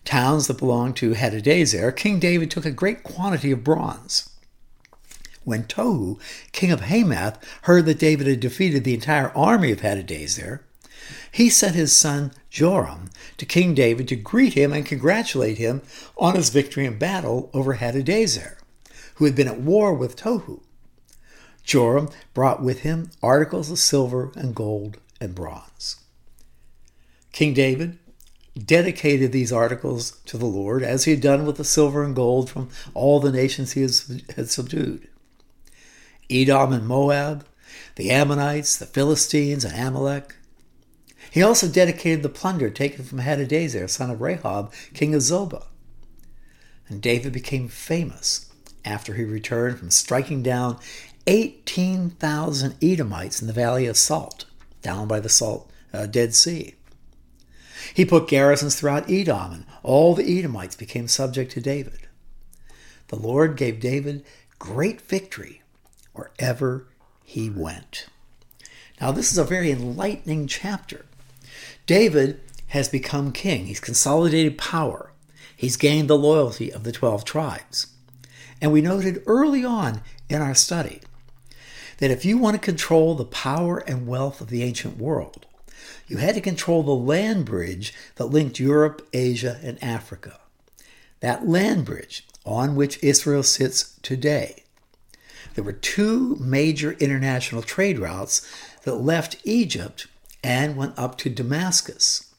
towns 0.06 0.48
that 0.48 0.58
belonged 0.58 0.96
to 0.98 1.14
Hadadezer, 1.14 1.96
King 1.96 2.20
David 2.20 2.52
took 2.52 2.66
a 2.66 2.72
great 2.72 3.04
quantity 3.04 3.52
of 3.52 3.64
bronze. 3.64 4.30
When 5.48 5.64
Tohu, 5.64 6.20
king 6.52 6.74
of 6.74 6.82
Hamath, 6.82 7.40
heard 7.62 7.86
that 7.86 8.00
David 8.00 8.28
had 8.28 8.42
defeated 8.42 8.84
the 8.84 8.94
entire 8.94 9.30
army 9.30 9.72
of 9.72 9.80
Hadadezer, 9.80 10.60
he 11.32 11.50
sent 11.50 11.74
his 11.74 11.96
son 11.96 12.34
Joram 12.50 13.12
to 13.38 13.46
King 13.46 13.74
David 13.74 14.10
to 14.10 14.18
greet 14.18 14.56
him 14.56 14.74
and 14.74 14.86
congratulate 14.86 15.58
him 15.58 15.84
on 16.18 16.36
his 16.36 16.50
victory 16.50 16.86
in 16.86 16.98
battle 16.98 17.50
over 17.54 17.76
Hadadezer, 17.76 18.58
who 19.16 19.24
had 19.24 19.36
been 19.36 19.48
at 19.48 19.62
war 19.62 19.94
with 19.94 20.18
Tohu. 20.18 20.64
Joram 21.64 22.10
brought 22.34 22.62
with 22.62 22.80
him 22.80 23.12
articles 23.24 23.72
of 23.72 23.80
silver 23.80 24.34
and 24.36 24.54
gold 24.54 24.98
and 25.22 25.34
bronze. 25.34 25.96
King 27.32 27.54
David 27.54 27.98
dedicated 28.62 29.32
these 29.32 29.54
articles 29.54 30.20
to 30.26 30.38
the 30.38 30.46
Lord, 30.46 30.84
as 30.84 31.06
he 31.06 31.12
had 31.12 31.22
done 31.22 31.46
with 31.46 31.56
the 31.56 31.64
silver 31.64 32.04
and 32.04 32.14
gold 32.14 32.50
from 32.50 32.68
all 32.94 33.22
the 33.22 33.32
nations 33.32 33.72
he 33.72 33.84
had 33.84 34.50
subdued. 34.50 35.08
Edom 36.30 36.74
and 36.74 36.88
Moab, 36.88 37.46
the 37.96 38.12
Ammonites, 38.12 38.78
the 38.78 38.86
Philistines, 38.86 39.64
and 39.64 39.76
Amalek. 39.76 40.36
He 41.32 41.42
also 41.42 41.68
dedicated 41.68 42.24
the 42.24 42.30
plunder 42.30 42.70
taken 42.70 43.04
from 43.06 43.20
Hadadezer, 43.20 43.90
son 43.90 44.10
of 44.10 44.20
Rehob, 44.20 44.74
king 44.94 45.14
of 45.14 45.22
Zobah. 45.22 45.66
And 46.90 47.02
David 47.02 47.34
became 47.34 47.68
famous 47.68 48.52
after 48.86 49.14
he 49.14 49.24
returned 49.24 49.80
from 49.80 49.92
striking 49.92 50.42
down 50.42 50.80
18,000 51.28 52.76
Edomites 52.82 53.42
in 53.42 53.48
the 53.48 53.54
Valley 53.54 53.86
of 53.86 53.98
Salt, 53.98 54.46
down 54.82 55.08
by 55.08 55.20
the 55.20 55.30
Salt 55.30 55.70
uh, 55.94 56.06
Dead 56.06 56.34
Sea. 56.34 56.76
He 57.94 58.06
put 58.06 58.28
garrisons 58.28 58.76
throughout 58.76 59.10
Edom, 59.10 59.52
and 59.52 59.66
all 59.84 60.16
the 60.16 60.40
Edomites 60.40 60.76
became 60.76 61.08
subject 61.08 61.52
to 61.54 61.62
David. 61.62 62.08
The 63.10 63.18
Lord 63.18 63.58
gave 63.58 63.80
David 63.80 64.26
great 64.60 65.02
victory 65.02 65.62
wherever 66.18 66.88
he 67.24 67.50
went. 67.50 68.08
Now, 69.00 69.12
this 69.12 69.32
is 69.32 69.38
a 69.38 69.44
very 69.44 69.72
enlightening 69.72 70.48
chapter. 70.48 71.06
David 71.86 72.42
has 72.68 72.90
become 72.90 73.32
king, 73.32 73.68
he's 73.68 73.80
consolidated 73.80 74.58
power, 74.58 75.12
he's 75.56 75.78
gained 75.78 76.10
the 76.10 76.18
loyalty 76.18 76.72
of 76.72 76.84
the 76.84 76.92
12 76.92 77.24
tribes. 77.24 77.88
And 78.62 78.72
we 78.72 78.82
noted 78.82 79.24
early 79.28 79.64
on 79.64 80.02
in 80.30 80.42
our 80.42 80.56
study 80.56 81.02
that 82.00 82.12
if 82.12 82.26
you 82.26 82.38
want 82.38 82.56
to 82.56 82.60
control 82.60 83.16
the 83.16 83.26
power 83.26 83.78
and 83.80 84.08
wealth 84.08 84.42
of 84.42 84.50
the 84.50 84.64
ancient 84.64 84.98
world, 84.98 85.46
you 86.08 86.18
had 86.18 86.36
to 86.36 86.42
control 86.42 86.84
the 86.84 86.92
land 86.92 87.46
bridge 87.46 87.94
that 88.16 88.26
linked 88.26 88.60
Europe, 88.60 89.08
Asia, 89.14 89.60
and 89.62 89.82
Africa. 89.84 90.40
That 91.20 91.48
land 91.48 91.86
bridge 91.86 92.26
on 92.46 92.76
which 92.76 93.04
Israel 93.04 93.44
sits 93.44 94.00
today. 94.02 94.64
There 95.56 95.64
were 95.64 95.74
two 95.74 96.36
major 96.40 96.94
international 96.94 97.62
trade 97.62 98.00
routes 98.00 98.48
that 98.84 98.96
left 98.96 99.38
Egypt 99.44 100.08
and 100.44 100.78
went 100.78 100.98
up 100.98 101.18
to 101.20 101.30
Damascus, 101.30 102.34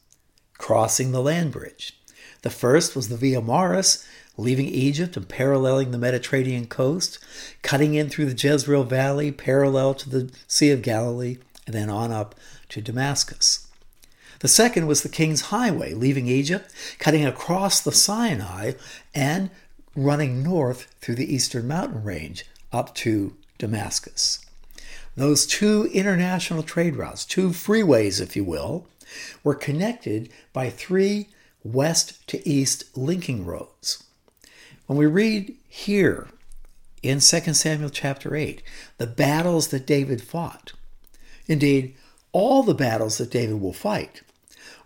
crossing 0.57 1.11
the 1.11 1.21
land 1.21 1.51
bridge. 1.51 1.97
The 2.41 2.49
first 2.49 2.95
was 2.95 3.09
the 3.09 3.17
Via 3.17 3.41
Maris, 3.41 4.07
leaving 4.37 4.67
Egypt 4.67 5.17
and 5.17 5.27
paralleling 5.27 5.91
the 5.91 5.97
Mediterranean 5.97 6.67
coast, 6.67 7.19
cutting 7.61 7.93
in 7.93 8.09
through 8.09 8.25
the 8.25 8.47
Jezreel 8.47 8.85
Valley, 8.85 9.31
parallel 9.31 9.93
to 9.95 10.09
the 10.09 10.31
Sea 10.47 10.71
of 10.71 10.81
Galilee, 10.81 11.37
and 11.65 11.75
then 11.75 11.89
on 11.89 12.11
up 12.11 12.35
to 12.69 12.81
Damascus. 12.81 13.67
The 14.39 14.47
second 14.47 14.87
was 14.87 15.03
the 15.03 15.09
King's 15.09 15.41
Highway, 15.41 15.93
leaving 15.93 16.27
Egypt, 16.27 16.71
cutting 16.97 17.25
across 17.25 17.81
the 17.81 17.91
Sinai, 17.91 18.73
and 19.13 19.49
running 19.95 20.41
north 20.41 20.87
through 21.01 21.15
the 21.15 21.33
eastern 21.33 21.67
mountain 21.67 22.03
range 22.03 22.45
up 22.71 22.95
to 22.95 23.35
Damascus. 23.57 24.45
Those 25.15 25.45
two 25.45 25.89
international 25.93 26.63
trade 26.63 26.95
routes, 26.95 27.25
two 27.25 27.49
freeways, 27.49 28.21
if 28.21 28.35
you 28.35 28.43
will, 28.43 28.87
were 29.43 29.55
connected 29.55 30.29
by 30.53 30.69
three 30.69 31.29
west 31.63 32.25
to 32.27 32.47
east 32.47 32.85
linking 32.95 33.45
roads. 33.45 34.03
When 34.85 34.97
we 34.97 35.05
read 35.05 35.55
here 35.67 36.27
in 37.03 37.19
2 37.19 37.53
Samuel 37.53 37.89
chapter 37.89 38.35
8, 38.35 38.61
the 38.97 39.07
battles 39.07 39.69
that 39.69 39.85
David 39.85 40.21
fought, 40.21 40.73
indeed, 41.47 41.95
all 42.31 42.63
the 42.63 42.73
battles 42.73 43.17
that 43.17 43.31
David 43.31 43.59
will 43.59 43.73
fight, 43.73 44.21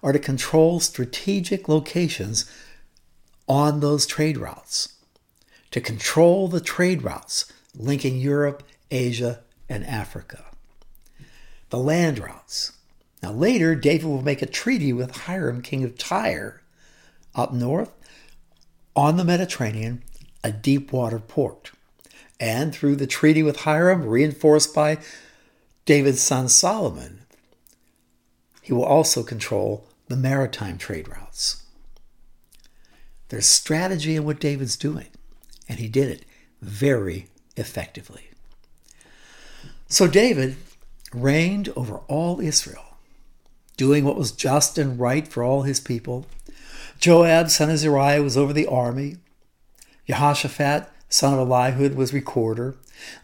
are 0.02 0.14
to 0.14 0.20
control 0.20 0.80
strategic 0.80 1.70
locations 1.70 2.50
on 3.48 3.80
those 3.80 4.06
trade 4.06 4.38
routes, 4.38 4.96
to 5.72 5.82
control 5.82 6.48
the 6.48 6.62
trade 6.62 7.04
routes 7.04 7.52
linking 7.76 8.18
Europe, 8.18 8.64
Asia, 8.92 9.42
and 9.70 9.86
Africa. 9.86 10.46
The 11.70 11.80
land 11.80 12.20
routes. 12.20 12.74
Now, 13.22 13.32
later, 13.32 13.74
David 13.76 14.06
will 14.06 14.22
make 14.22 14.42
a 14.42 14.48
treaty 14.48 14.94
with 14.94 15.16
Hiram, 15.16 15.62
king 15.62 15.84
of 15.84 15.98
Tyre, 15.98 16.62
up 17.34 17.54
north 17.54 17.92
on 18.96 19.18
the 19.18 19.24
Mediterranean, 19.24 20.04
a 20.44 20.52
deep 20.52 20.92
water 20.92 21.20
port. 21.20 21.72
And 22.40 22.74
through 22.74 22.98
the 22.98 23.08
treaty 23.08 23.42
with 23.42 23.62
Hiram, 23.62 24.06
reinforced 24.06 24.76
by 24.76 25.00
David's 25.86 26.22
son 26.22 26.50
Solomon, 26.50 27.22
he 28.62 28.74
will 28.74 28.86
also 28.86 29.24
control 29.24 29.88
the 30.08 30.16
maritime 30.16 30.78
trade 30.78 31.08
routes. 31.08 31.64
There's 33.30 33.46
strategy 33.46 34.16
in 34.16 34.26
what 34.26 34.40
David's 34.40 34.78
doing, 34.78 35.08
and 35.68 35.80
he 35.80 35.88
did 35.88 36.10
it 36.10 36.26
very 36.62 37.30
effectively. 37.56 38.30
So 39.88 40.08
David 40.08 40.56
reigned 41.14 41.70
over 41.76 41.98
all 42.08 42.40
Israel, 42.40 42.98
doing 43.78 44.06
what 44.06 44.18
was 44.18 44.32
just 44.32 44.78
and 44.78 45.00
right 45.00 45.28
for 45.28 45.44
all 45.44 45.64
his 45.64 45.80
people. 45.80 46.26
Joab, 47.00 47.50
son 47.50 47.70
of 47.70 47.78
Zeruiah, 47.78 48.24
was 48.24 48.38
over 48.38 48.54
the 48.54 48.68
army. 48.68 49.18
Jehoshaphat, 50.08 50.90
son 51.10 51.38
of 51.38 51.48
Ahilud, 51.48 51.96
was 51.96 52.14
recorder. 52.14 52.76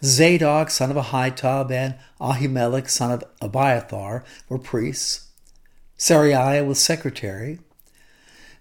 Zadok, 0.04 0.70
son 0.70 0.92
of 0.92 0.98
Ahitub, 0.98 1.72
and 1.72 1.96
Ahimelech, 2.20 2.90
son 2.90 3.12
of 3.12 3.24
Abiathar, 3.42 4.24
were 4.48 4.60
priests. 4.60 5.30
Seraiah 5.98 6.66
was 6.66 6.80
secretary. 6.80 7.60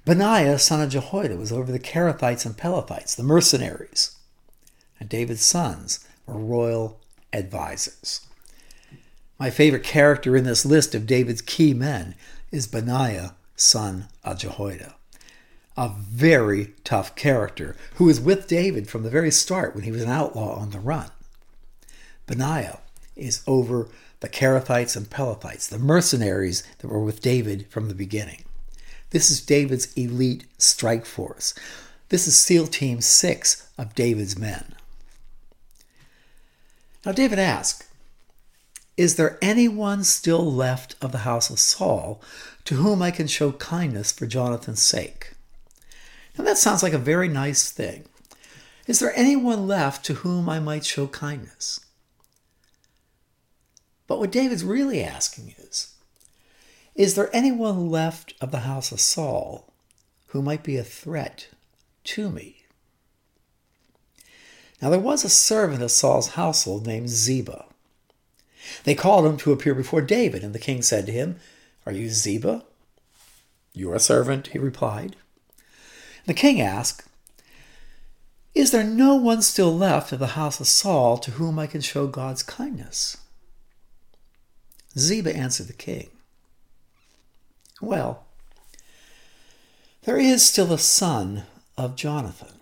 Benaiah, 0.04 0.58
son 0.58 0.80
of 0.80 0.90
Jehoiada, 0.90 1.36
was 1.36 1.52
over 1.52 1.70
the 1.70 1.78
Kerethites 1.78 2.46
and 2.46 2.56
Pelethites, 2.56 3.14
the 3.14 3.22
mercenaries. 3.22 4.16
And 5.00 5.08
David's 5.08 5.42
sons 5.42 6.06
were 6.26 6.38
royal 6.38 7.00
advisors. 7.32 8.26
My 9.38 9.50
favorite 9.50 9.84
character 9.84 10.36
in 10.36 10.44
this 10.44 10.64
list 10.64 10.94
of 10.94 11.06
David's 11.06 11.42
key 11.42 11.72
men 11.72 12.14
is 12.50 12.66
Benaiah, 12.66 13.34
son 13.54 14.08
of 14.24 14.38
Jehoiada. 14.38 14.94
A 15.76 15.90
very 15.96 16.74
tough 16.82 17.14
character 17.14 17.76
who 17.94 18.06
was 18.06 18.20
with 18.20 18.48
David 18.48 18.88
from 18.88 19.04
the 19.04 19.10
very 19.10 19.30
start 19.30 19.74
when 19.74 19.84
he 19.84 19.92
was 19.92 20.02
an 20.02 20.10
outlaw 20.10 20.56
on 20.56 20.70
the 20.70 20.80
run. 20.80 21.10
Benaiah 22.26 22.80
is 23.14 23.42
over 23.46 23.88
the 24.20 24.28
Kerethites 24.28 24.96
and 24.96 25.08
Pelethites, 25.08 25.68
the 25.68 25.78
mercenaries 25.78 26.64
that 26.78 26.88
were 26.88 27.02
with 27.02 27.22
David 27.22 27.66
from 27.70 27.88
the 27.88 27.94
beginning. 27.94 28.42
This 29.10 29.30
is 29.30 29.40
David's 29.40 29.92
elite 29.94 30.44
strike 30.58 31.06
force. 31.06 31.54
This 32.08 32.26
is 32.26 32.36
SEAL 32.36 32.66
Team 32.68 33.00
6 33.00 33.70
of 33.78 33.94
David's 33.94 34.36
men. 34.36 34.74
Now, 37.04 37.12
David 37.12 37.38
asked, 37.38 37.84
Is 38.96 39.16
there 39.16 39.38
anyone 39.40 40.04
still 40.04 40.52
left 40.52 40.96
of 41.00 41.12
the 41.12 41.18
house 41.18 41.50
of 41.50 41.60
Saul 41.60 42.20
to 42.64 42.74
whom 42.74 43.02
I 43.02 43.10
can 43.10 43.26
show 43.26 43.52
kindness 43.52 44.12
for 44.12 44.26
Jonathan's 44.26 44.82
sake? 44.82 45.34
Now, 46.36 46.44
that 46.44 46.58
sounds 46.58 46.82
like 46.82 46.92
a 46.92 46.98
very 46.98 47.28
nice 47.28 47.70
thing. 47.70 48.04
Is 48.86 49.00
there 49.00 49.16
anyone 49.16 49.66
left 49.66 50.04
to 50.06 50.14
whom 50.14 50.48
I 50.48 50.60
might 50.60 50.84
show 50.84 51.06
kindness? 51.06 51.80
But 54.06 54.18
what 54.18 54.32
David's 54.32 54.64
really 54.64 55.04
asking 55.04 55.54
is 55.58 55.94
Is 56.94 57.14
there 57.14 57.34
anyone 57.34 57.90
left 57.90 58.34
of 58.40 58.50
the 58.50 58.60
house 58.60 58.90
of 58.90 59.00
Saul 59.00 59.72
who 60.28 60.42
might 60.42 60.64
be 60.64 60.76
a 60.76 60.84
threat 60.84 61.48
to 62.04 62.30
me? 62.30 62.57
Now 64.80 64.90
there 64.90 64.98
was 64.98 65.24
a 65.24 65.28
servant 65.28 65.82
of 65.82 65.90
Saul's 65.90 66.28
household 66.28 66.86
named 66.86 67.08
Ziba. 67.08 67.64
They 68.84 68.94
called 68.94 69.26
him 69.26 69.36
to 69.38 69.52
appear 69.52 69.74
before 69.74 70.02
David, 70.02 70.44
and 70.44 70.54
the 70.54 70.58
king 70.58 70.82
said 70.82 71.06
to 71.06 71.12
him, 71.12 71.36
Are 71.86 71.92
you 71.92 72.08
Ziba? 72.10 72.64
You're 73.72 73.94
a 73.94 74.00
servant, 74.00 74.48
he 74.48 74.58
replied. 74.58 75.16
The 76.26 76.34
king 76.34 76.60
asked, 76.60 77.08
Is 78.54 78.70
there 78.70 78.84
no 78.84 79.14
one 79.14 79.42
still 79.42 79.74
left 79.74 80.12
of 80.12 80.18
the 80.18 80.28
house 80.28 80.60
of 80.60 80.66
Saul 80.66 81.18
to 81.18 81.32
whom 81.32 81.58
I 81.58 81.66
can 81.66 81.80
show 81.80 82.06
God's 82.06 82.42
kindness? 82.42 83.16
Ziba 84.96 85.34
answered 85.34 85.68
the 85.68 85.72
king, 85.72 86.10
Well, 87.80 88.24
there 90.02 90.18
is 90.18 90.46
still 90.46 90.72
a 90.72 90.78
son 90.78 91.44
of 91.76 91.96
Jonathan. 91.96 92.57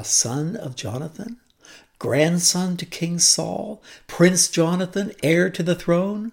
A 0.00 0.04
son 0.04 0.56
of 0.56 0.76
Jonathan? 0.76 1.36
Grandson 1.98 2.78
to 2.78 2.86
King 2.86 3.18
Saul? 3.18 3.82
Prince 4.06 4.48
Jonathan, 4.48 5.12
heir 5.22 5.50
to 5.50 5.62
the 5.62 5.74
throne? 5.74 6.32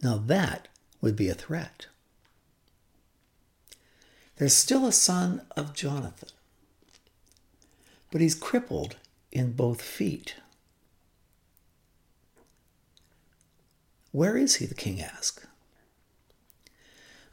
Now 0.00 0.16
that 0.16 0.68
would 1.02 1.14
be 1.14 1.28
a 1.28 1.34
threat. 1.34 1.88
There's 4.38 4.54
still 4.54 4.86
a 4.86 4.92
son 4.92 5.42
of 5.58 5.74
Jonathan, 5.74 6.30
but 8.10 8.22
he's 8.22 8.34
crippled 8.34 8.96
in 9.30 9.52
both 9.52 9.82
feet. 9.82 10.36
Where 14.10 14.38
is 14.38 14.54
he? 14.54 14.64
the 14.64 14.74
king 14.74 15.02
asked. 15.02 15.44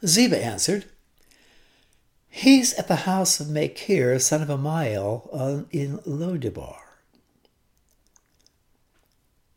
Ziba 0.04 0.44
answered, 0.44 0.84
He's 2.30 2.74
at 2.74 2.88
the 2.88 2.96
house 2.96 3.40
of 3.40 3.48
Machir, 3.48 4.18
son 4.18 4.42
of 4.42 4.48
Ammiel, 4.48 5.28
uh, 5.32 5.64
in 5.70 5.98
Lodebar. 5.98 6.80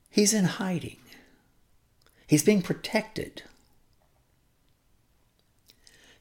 He's 0.10 0.34
in 0.34 0.46
hiding. 0.46 0.98
He's 2.28 2.44
being 2.44 2.62
protected. 2.62 3.44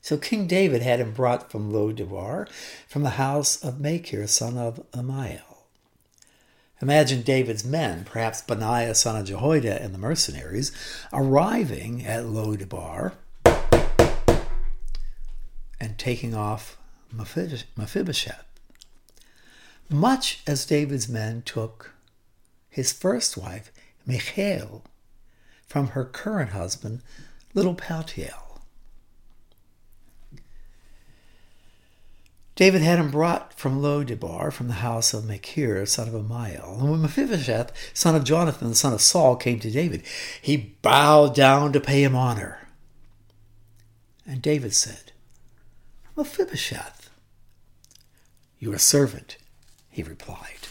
So 0.03 0.17
King 0.17 0.47
David 0.47 0.83
had 0.83 1.01
him 1.01 1.13
brought 1.13 1.51
from 1.51 1.73
Lodebar, 1.73 2.49
from 2.89 3.03
the 3.03 3.11
house 3.11 3.63
of 3.63 3.81
Machir, 3.81 4.27
son 4.27 4.57
of 4.57 4.85
Ammiel. 4.93 5.51
Imagine 6.83 7.23
David's 7.23 7.65
men, 7.65 8.05
perhaps 8.05 8.41
Benaiah 8.41 8.95
son 8.95 9.17
of 9.17 9.27
Jehoiada 9.27 9.83
and 9.83 9.93
the 9.93 9.99
mercenaries, 9.99 10.73
arriving 11.13 12.07
at 12.07 12.25
Lo-debar 12.25 13.13
and 15.81 15.99
taking 15.99 16.35
off 16.35 16.77
Mephibosheth. 17.13 18.45
Much 19.89 20.43
as 20.47 20.67
David's 20.67 21.09
men 21.09 21.43
took 21.43 21.93
his 22.69 22.93
first 22.93 23.37
wife, 23.37 23.73
Michal, 24.07 24.85
from 25.67 25.89
her 25.89 26.05
current 26.05 26.51
husband, 26.51 27.03
little 27.55 27.75
Paltiel. 27.75 28.61
David 32.55 32.83
had 32.83 32.99
him 32.99 33.11
brought 33.11 33.55
from 33.55 33.81
Lo-debar, 33.81 34.51
from 34.51 34.69
the 34.69 34.75
house 34.75 35.15
of 35.15 35.25
Machir, 35.25 35.87
son 35.87 36.09
of 36.09 36.15
Ammiel. 36.15 36.79
And 36.79 36.91
when 36.91 37.01
Mephibosheth, 37.01 37.73
son 37.95 38.15
of 38.15 38.23
Jonathan, 38.23 38.75
son 38.75 38.93
of 38.93 39.01
Saul, 39.01 39.37
came 39.37 39.59
to 39.61 39.71
David, 39.71 40.03
he 40.43 40.77
bowed 40.83 41.35
down 41.35 41.73
to 41.73 41.81
pay 41.81 42.05
him 42.05 42.15
honor. 42.15 42.69
And 44.27 44.43
David 44.43 44.75
said, 44.75 45.13
Mephibosheth, 46.17 47.11
your 48.59 48.79
servant, 48.79 49.37
he 49.89 50.03
replied. 50.03 50.69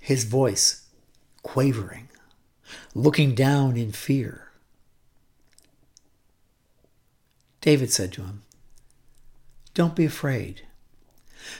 His 0.00 0.24
voice 0.24 0.86
quavering, 1.42 2.08
looking 2.94 3.34
down 3.34 3.76
in 3.76 3.92
fear. 3.92 4.50
David 7.60 7.90
said 7.90 8.12
to 8.12 8.22
him, 8.22 8.42
Don't 9.74 9.96
be 9.96 10.04
afraid, 10.04 10.62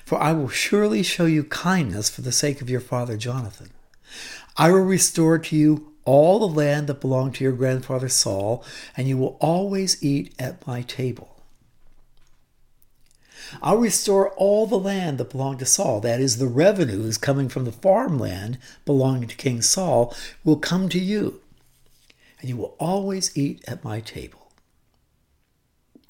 for 0.05 0.21
I 0.21 0.33
will 0.33 0.49
surely 0.49 1.03
show 1.03 1.27
you 1.27 1.45
kindness 1.45 2.09
for 2.09 2.23
the 2.23 2.33
sake 2.33 2.63
of 2.63 2.71
your 2.71 2.81
father 2.81 3.17
Jonathan. 3.17 3.71
I 4.57 4.71
will 4.71 4.85
restore 4.85 5.39
to 5.39 5.57
you 5.57 5.96
all 6.07 6.39
the 6.39 6.49
land 6.49 6.87
that 6.87 7.01
belonged 7.01 7.35
to 7.35 7.45
your 7.45 7.53
grandfather 7.53 8.09
Saul, 8.09 8.65
and 8.97 9.07
you 9.07 9.19
will 9.19 9.37
always 9.41 10.03
eat 10.03 10.35
at 10.39 10.67
my 10.67 10.81
table. 10.81 11.37
I'll 13.63 13.77
restore 13.77 14.31
all 14.31 14.67
the 14.67 14.79
land 14.79 15.19
that 15.19 15.31
belonged 15.31 15.59
to 15.61 15.67
Saul, 15.67 16.01
that 16.01 16.21
is, 16.21 16.39
the 16.39 16.47
revenues 16.47 17.19
coming 17.19 17.49
from 17.49 17.65
the 17.65 17.73
farmland 17.73 18.59
belonging 18.85 19.29
to 19.29 19.37
King 19.37 19.61
Saul, 19.63 20.15
will 20.45 20.57
come 20.57 20.89
to 20.89 20.99
you, 20.99 21.41
and 22.41 22.49
you 22.49 22.57
will 22.57 22.75
always 22.79 23.37
eat 23.37 23.63
at 23.69 23.85
my 23.85 24.01
table. 24.01 24.51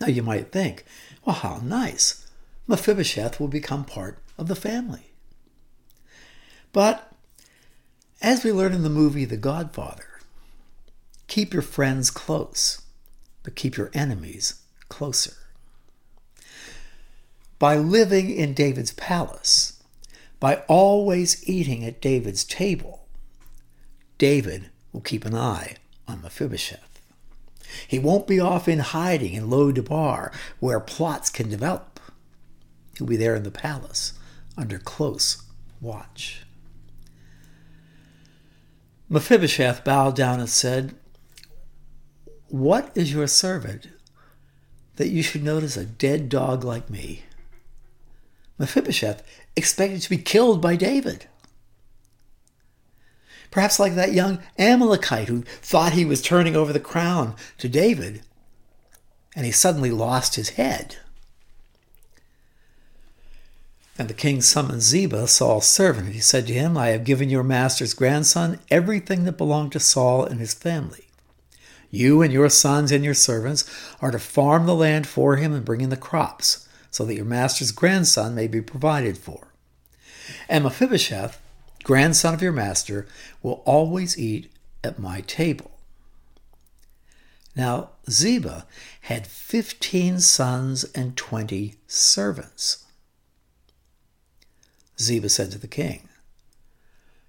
Now 0.00 0.08
you 0.08 0.22
might 0.22 0.52
think, 0.52 0.84
well, 1.24 1.36
how 1.36 1.60
nice. 1.62 2.26
Mephibosheth 2.66 3.38
will 3.38 3.48
become 3.48 3.84
part 3.84 4.18
of 4.38 4.48
the 4.48 4.56
family. 4.56 5.12
But 6.72 7.12
as 8.26 8.42
we 8.42 8.50
learn 8.50 8.72
in 8.72 8.82
the 8.82 8.90
movie 8.90 9.24
The 9.24 9.36
Godfather, 9.36 10.08
keep 11.28 11.52
your 11.52 11.62
friends 11.62 12.10
close, 12.10 12.82
but 13.44 13.54
keep 13.54 13.76
your 13.76 13.88
enemies 13.94 14.62
closer. 14.88 15.34
By 17.60 17.76
living 17.76 18.28
in 18.28 18.52
David's 18.52 18.90
palace, 18.90 19.80
by 20.40 20.64
always 20.66 21.48
eating 21.48 21.84
at 21.84 22.00
David's 22.00 22.42
table, 22.42 23.06
David 24.18 24.70
will 24.92 25.02
keep 25.02 25.24
an 25.24 25.36
eye 25.36 25.76
on 26.08 26.20
Mephibosheth. 26.20 27.00
He 27.86 28.00
won't 28.00 28.26
be 28.26 28.40
off 28.40 28.66
in 28.66 28.80
hiding 28.80 29.34
in 29.34 29.48
Lo-debar, 29.48 30.32
where 30.58 30.80
plots 30.80 31.30
can 31.30 31.48
develop. 31.48 32.00
He'll 32.98 33.06
be 33.06 33.16
there 33.16 33.36
in 33.36 33.44
the 33.44 33.52
palace, 33.52 34.14
under 34.56 34.78
close 34.80 35.44
watch. 35.80 36.45
Mephibosheth 39.08 39.84
bowed 39.84 40.16
down 40.16 40.40
and 40.40 40.48
said, 40.48 40.94
What 42.48 42.90
is 42.96 43.12
your 43.12 43.26
servant 43.26 43.88
that 44.96 45.08
you 45.08 45.22
should 45.22 45.44
notice 45.44 45.76
a 45.76 45.84
dead 45.84 46.28
dog 46.28 46.64
like 46.64 46.90
me? 46.90 47.22
Mephibosheth 48.58 49.22
expected 49.54 50.02
to 50.02 50.10
be 50.10 50.18
killed 50.18 50.60
by 50.60 50.76
David. 50.76 51.26
Perhaps 53.50 53.78
like 53.78 53.94
that 53.94 54.12
young 54.12 54.42
Amalekite 54.58 55.28
who 55.28 55.42
thought 55.42 55.92
he 55.92 56.04
was 56.04 56.20
turning 56.20 56.56
over 56.56 56.72
the 56.72 56.80
crown 56.80 57.36
to 57.58 57.68
David, 57.68 58.22
and 59.36 59.46
he 59.46 59.52
suddenly 59.52 59.90
lost 59.90 60.34
his 60.34 60.50
head. 60.50 60.96
And 63.98 64.08
the 64.08 64.14
king 64.14 64.42
summoned 64.42 64.82
Ziba, 64.82 65.26
Saul's 65.26 65.66
servant, 65.66 66.06
and 66.06 66.14
he 66.14 66.20
said 66.20 66.46
to 66.46 66.52
him, 66.52 66.76
I 66.76 66.88
have 66.88 67.04
given 67.04 67.30
your 67.30 67.42
master's 67.42 67.94
grandson 67.94 68.58
everything 68.70 69.24
that 69.24 69.38
belonged 69.38 69.72
to 69.72 69.80
Saul 69.80 70.24
and 70.24 70.38
his 70.38 70.52
family. 70.52 71.06
You 71.90 72.20
and 72.20 72.30
your 72.30 72.50
sons 72.50 72.92
and 72.92 73.02
your 73.02 73.14
servants 73.14 73.64
are 74.02 74.10
to 74.10 74.18
farm 74.18 74.66
the 74.66 74.74
land 74.74 75.06
for 75.06 75.36
him 75.36 75.54
and 75.54 75.64
bring 75.64 75.80
in 75.80 75.88
the 75.88 75.96
crops, 75.96 76.68
so 76.90 77.06
that 77.06 77.14
your 77.14 77.24
master's 77.24 77.72
grandson 77.72 78.34
may 78.34 78.46
be 78.46 78.60
provided 78.60 79.16
for. 79.16 79.48
And 80.48 80.64
Mephibosheth, 80.64 81.40
grandson 81.82 82.34
of 82.34 82.42
your 82.42 82.52
master, 82.52 83.06
will 83.42 83.62
always 83.64 84.18
eat 84.18 84.52
at 84.84 84.98
my 84.98 85.22
table. 85.22 85.70
Now, 87.54 87.90
Ziba 88.10 88.66
had 89.02 89.26
fifteen 89.26 90.20
sons 90.20 90.84
and 90.94 91.16
twenty 91.16 91.76
servants. 91.86 92.84
Ziba 95.00 95.28
said 95.28 95.50
to 95.52 95.58
the 95.58 95.68
king, 95.68 96.08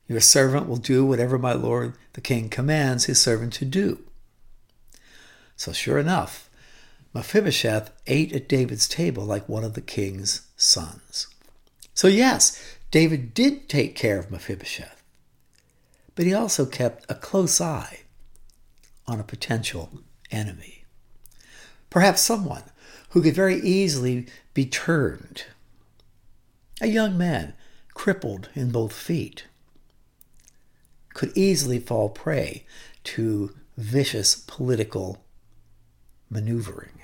Your 0.07 0.19
servant 0.19 0.67
will 0.67 0.77
do 0.77 1.05
whatever 1.05 1.37
my 1.37 1.53
lord 1.53 1.93
the 2.13 2.21
king 2.21 2.49
commands 2.49 3.05
his 3.05 3.21
servant 3.21 3.53
to 3.53 3.65
do. 3.65 4.03
So, 5.55 5.73
sure 5.73 5.97
enough, 5.97 6.49
Mephibosheth 7.13 7.91
ate 8.05 8.31
at 8.33 8.47
David's 8.47 8.87
table 8.87 9.25
like 9.25 9.49
one 9.49 9.63
of 9.63 9.73
the 9.73 9.81
king's 9.81 10.47
sons. 10.55 11.27
So, 11.93 12.07
yes, 12.07 12.61
David 12.91 13.33
did 13.33 13.67
take 13.67 13.95
care 13.95 14.19
of 14.19 14.29
Mephibosheth, 14.29 15.03
but 16.15 16.25
he 16.25 16.33
also 16.33 16.65
kept 16.65 17.05
a 17.09 17.15
close 17.15 17.59
eye 17.59 18.01
on 19.07 19.19
a 19.19 19.23
potential 19.23 20.01
enemy. 20.29 20.83
Perhaps 21.89 22.21
someone 22.21 22.63
who 23.09 23.21
could 23.21 23.33
very 23.33 23.59
easily 23.61 24.27
be 24.53 24.65
turned. 24.65 25.45
A 26.79 26.87
young 26.87 27.17
man, 27.17 27.53
crippled 27.93 28.49
in 28.53 28.71
both 28.71 28.93
feet, 28.93 29.45
could 31.13 31.35
easily 31.35 31.79
fall 31.79 32.09
prey 32.09 32.65
to 33.03 33.55
vicious 33.77 34.35
political 34.35 35.23
maneuvering. 36.29 37.01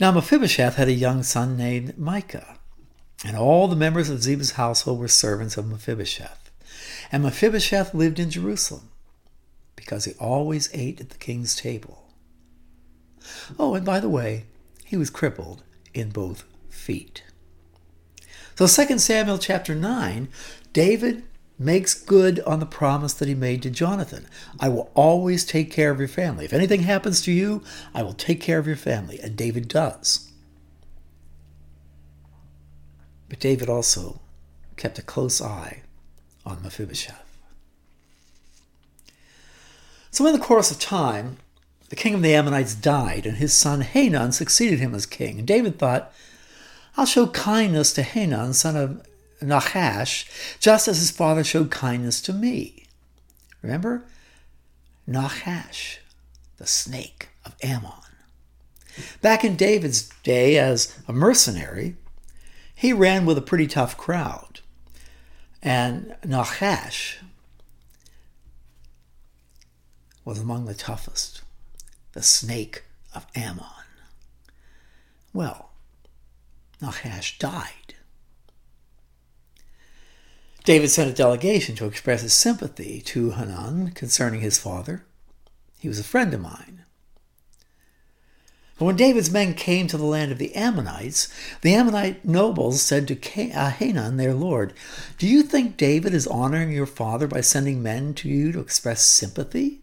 Now, 0.00 0.12
Mephibosheth 0.12 0.76
had 0.76 0.88
a 0.88 0.92
young 0.92 1.22
son 1.22 1.56
named 1.56 1.98
Micah. 1.98 2.58
And 3.24 3.36
all 3.36 3.66
the 3.66 3.76
members 3.76 4.08
of 4.08 4.22
Ziba's 4.22 4.52
household 4.52 5.00
were 5.00 5.08
servants 5.08 5.56
of 5.56 5.66
Mephibosheth. 5.66 6.50
And 7.10 7.24
Mephibosheth 7.24 7.92
lived 7.92 8.20
in 8.20 8.30
Jerusalem 8.30 8.90
because 9.74 10.04
he 10.04 10.12
always 10.20 10.70
ate 10.72 11.00
at 11.00 11.10
the 11.10 11.18
king's 11.18 11.56
table. 11.56 12.08
Oh, 13.58 13.74
and 13.74 13.84
by 13.84 13.98
the 13.98 14.08
way, 14.08 14.44
he 14.84 14.96
was 14.96 15.10
crippled 15.10 15.64
in 15.92 16.10
both 16.10 16.44
feet. 16.88 17.22
So 18.56 18.66
2 18.66 18.98
Samuel 18.98 19.36
chapter 19.36 19.74
9, 19.74 20.26
David 20.72 21.22
makes 21.58 21.92
good 21.92 22.40
on 22.40 22.60
the 22.60 22.66
promise 22.80 23.12
that 23.12 23.28
he 23.28 23.34
made 23.34 23.60
to 23.62 23.68
Jonathan. 23.68 24.26
I 24.58 24.70
will 24.70 24.90
always 24.94 25.44
take 25.44 25.70
care 25.70 25.90
of 25.90 25.98
your 25.98 26.08
family. 26.08 26.46
If 26.46 26.54
anything 26.54 26.84
happens 26.84 27.20
to 27.22 27.30
you, 27.30 27.62
I 27.94 28.02
will 28.02 28.14
take 28.14 28.40
care 28.40 28.58
of 28.58 28.66
your 28.66 28.74
family. 28.74 29.20
And 29.20 29.36
David 29.36 29.68
does. 29.68 30.32
But 33.28 33.38
David 33.38 33.68
also 33.68 34.22
kept 34.78 34.98
a 34.98 35.02
close 35.02 35.42
eye 35.42 35.82
on 36.46 36.62
Mephibosheth. 36.62 37.36
So, 40.10 40.26
in 40.26 40.32
the 40.32 40.38
course 40.38 40.70
of 40.70 40.80
time, 40.80 41.36
the 41.90 41.96
king 41.96 42.14
of 42.14 42.22
the 42.22 42.34
Ammonites 42.34 42.74
died, 42.74 43.26
and 43.26 43.36
his 43.36 43.52
son 43.52 43.82
Hanun 43.82 44.32
succeeded 44.32 44.78
him 44.78 44.94
as 44.94 45.04
king. 45.04 45.38
And 45.38 45.46
David 45.46 45.78
thought, 45.78 46.14
I'll 46.98 47.06
show 47.06 47.28
kindness 47.28 47.92
to 47.92 48.02
Hanun, 48.02 48.52
son 48.54 48.74
of 48.76 49.06
Nahash, 49.40 50.28
just 50.58 50.88
as 50.88 50.98
his 50.98 51.12
father 51.12 51.44
showed 51.44 51.70
kindness 51.70 52.20
to 52.22 52.32
me. 52.32 52.86
Remember? 53.62 54.04
Nahash, 55.06 56.00
the 56.56 56.66
snake 56.66 57.28
of 57.46 57.54
Ammon. 57.62 57.92
Back 59.22 59.44
in 59.44 59.54
David's 59.54 60.08
day 60.24 60.58
as 60.58 60.98
a 61.06 61.12
mercenary, 61.12 61.94
he 62.74 62.92
ran 62.92 63.24
with 63.26 63.38
a 63.38 63.42
pretty 63.42 63.68
tough 63.68 63.96
crowd. 63.96 64.58
And 65.62 66.16
Nahash 66.24 67.18
was 70.24 70.40
among 70.40 70.64
the 70.64 70.74
toughest, 70.74 71.42
the 72.12 72.24
snake 72.24 72.82
of 73.14 73.24
Ammon. 73.36 73.66
Well, 75.32 75.67
Nahash 76.80 77.38
died. 77.38 77.94
David 80.64 80.90
sent 80.90 81.10
a 81.10 81.14
delegation 81.14 81.74
to 81.76 81.86
express 81.86 82.22
his 82.22 82.34
sympathy 82.34 83.00
to 83.00 83.30
Hanun 83.30 83.92
concerning 83.92 84.40
his 84.40 84.58
father. 84.58 85.06
He 85.78 85.88
was 85.88 85.98
a 85.98 86.04
friend 86.04 86.34
of 86.34 86.40
mine. 86.40 86.84
But 88.78 88.84
when 88.84 88.96
David's 88.96 89.30
men 89.30 89.54
came 89.54 89.88
to 89.88 89.96
the 89.96 90.04
land 90.04 90.30
of 90.30 90.38
the 90.38 90.54
Ammonites, 90.54 91.28
the 91.62 91.74
Ammonite 91.74 92.24
nobles 92.24 92.80
said 92.80 93.08
to 93.08 93.50
uh, 93.50 93.70
Hanun, 93.70 94.18
their 94.18 94.34
lord, 94.34 94.72
Do 95.18 95.26
you 95.26 95.42
think 95.42 95.76
David 95.76 96.14
is 96.14 96.28
honoring 96.28 96.70
your 96.70 96.86
father 96.86 97.26
by 97.26 97.40
sending 97.40 97.82
men 97.82 98.14
to 98.14 98.28
you 98.28 98.52
to 98.52 98.60
express 98.60 99.02
sympathy? 99.02 99.80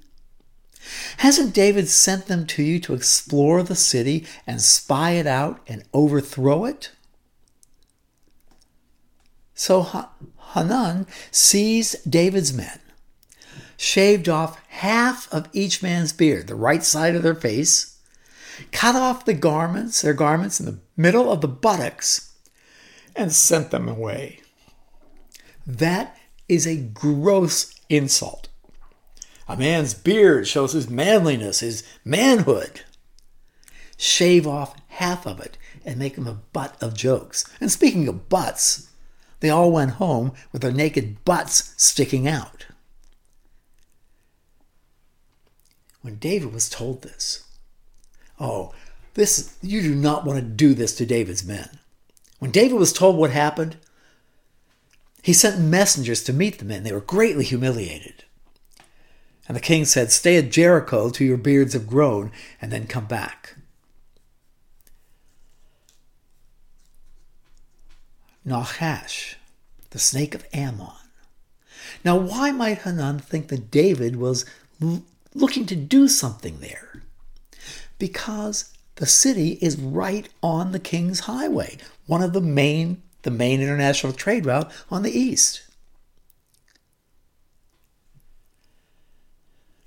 Hasn't 1.17 1.53
David 1.53 1.87
sent 1.87 2.27
them 2.27 2.45
to 2.47 2.63
you 2.63 2.79
to 2.81 2.93
explore 2.93 3.63
the 3.63 3.75
city 3.75 4.25
and 4.45 4.61
spy 4.61 5.11
it 5.11 5.27
out 5.27 5.59
and 5.67 5.83
overthrow 5.93 6.65
it? 6.65 6.91
So 9.53 9.87
Hanun 10.53 11.07
seized 11.31 12.09
David's 12.09 12.53
men, 12.53 12.79
shaved 13.77 14.27
off 14.27 14.61
half 14.67 15.31
of 15.33 15.49
each 15.53 15.81
man's 15.81 16.13
beard, 16.13 16.47
the 16.47 16.55
right 16.55 16.83
side 16.83 17.15
of 17.15 17.23
their 17.23 17.35
face, 17.35 17.97
cut 18.71 18.95
off 18.95 19.25
the 19.25 19.33
garments, 19.33 20.01
their 20.01 20.13
garments 20.13 20.59
in 20.59 20.65
the 20.65 20.79
middle 20.97 21.31
of 21.31 21.41
the 21.41 21.47
buttocks, 21.47 22.33
and 23.15 23.31
sent 23.31 23.71
them 23.71 23.87
away. 23.87 24.41
That 25.65 26.17
is 26.47 26.67
a 26.67 26.75
gross 26.75 27.73
insult. 27.89 28.49
A 29.47 29.55
man's 29.55 29.93
beard 29.93 30.47
shows 30.47 30.73
his 30.73 30.89
manliness, 30.89 31.59
his 31.59 31.83
manhood. 32.03 32.81
Shave 33.97 34.47
off 34.47 34.75
half 34.87 35.25
of 35.25 35.39
it 35.39 35.57
and 35.85 35.99
make 35.99 36.15
him 36.15 36.27
a 36.27 36.39
butt 36.51 36.75
of 36.81 36.95
jokes. 36.95 37.45
And 37.61 37.71
speaking 37.71 38.07
of 38.07 38.27
butts, 38.27 38.89
they 39.39 39.49
all 39.49 39.71
went 39.71 39.91
home 39.91 40.33
with 40.51 40.61
their 40.61 40.71
naked 40.71 41.23
butts 41.23 41.73
sticking 41.77 42.27
out. 42.27 42.65
When 46.01 46.17
David 46.17 46.53
was 46.53 46.69
told 46.69 47.01
this, 47.01 47.45
Oh, 48.39 48.73
this 49.13 49.57
you 49.61 49.81
do 49.81 49.95
not 49.95 50.25
want 50.25 50.39
to 50.39 50.45
do 50.45 50.73
this 50.73 50.95
to 50.97 51.05
David's 51.05 51.45
men. 51.45 51.79
When 52.39 52.51
David 52.51 52.77
was 52.77 52.91
told 52.91 53.15
what 53.15 53.31
happened, 53.31 53.77
he 55.23 55.33
sent 55.33 55.59
messengers 55.59 56.23
to 56.25 56.33
meet 56.33 56.59
the 56.59 56.65
men. 56.65 56.83
They 56.83 56.91
were 56.91 56.99
greatly 56.99 57.45
humiliated. 57.45 58.24
And 59.47 59.55
the 59.55 59.61
king 59.61 59.85
said, 59.85 60.11
Stay 60.11 60.37
at 60.37 60.51
Jericho 60.51 61.09
till 61.09 61.27
your 61.27 61.37
beards 61.37 61.73
have 61.73 61.87
grown, 61.87 62.31
and 62.61 62.71
then 62.71 62.87
come 62.87 63.05
back. 63.05 63.55
Nahash, 68.43 69.37
the 69.89 69.99
snake 69.99 70.35
of 70.35 70.45
Ammon. 70.53 70.89
Now, 72.03 72.17
why 72.17 72.51
might 72.51 72.79
Hanun 72.79 73.19
think 73.19 73.47
that 73.47 73.71
David 73.71 74.15
was 74.15 74.45
l- 74.81 75.03
looking 75.33 75.65
to 75.67 75.75
do 75.75 76.07
something 76.07 76.59
there? 76.59 76.95
because 77.97 78.73
the 78.95 79.05
city 79.05 79.57
is 79.61 79.77
right 79.77 80.29
on 80.41 80.71
the 80.71 80.79
King's 80.79 81.21
Highway, 81.21 81.77
one 82.07 82.21
of 82.21 82.33
the 82.33 82.41
main 82.41 83.01
the 83.23 83.31
main 83.31 83.59
international 83.59 84.13
trade 84.13 84.45
route 84.45 84.71
on 84.91 85.01
the 85.01 85.17
east. 85.17 85.63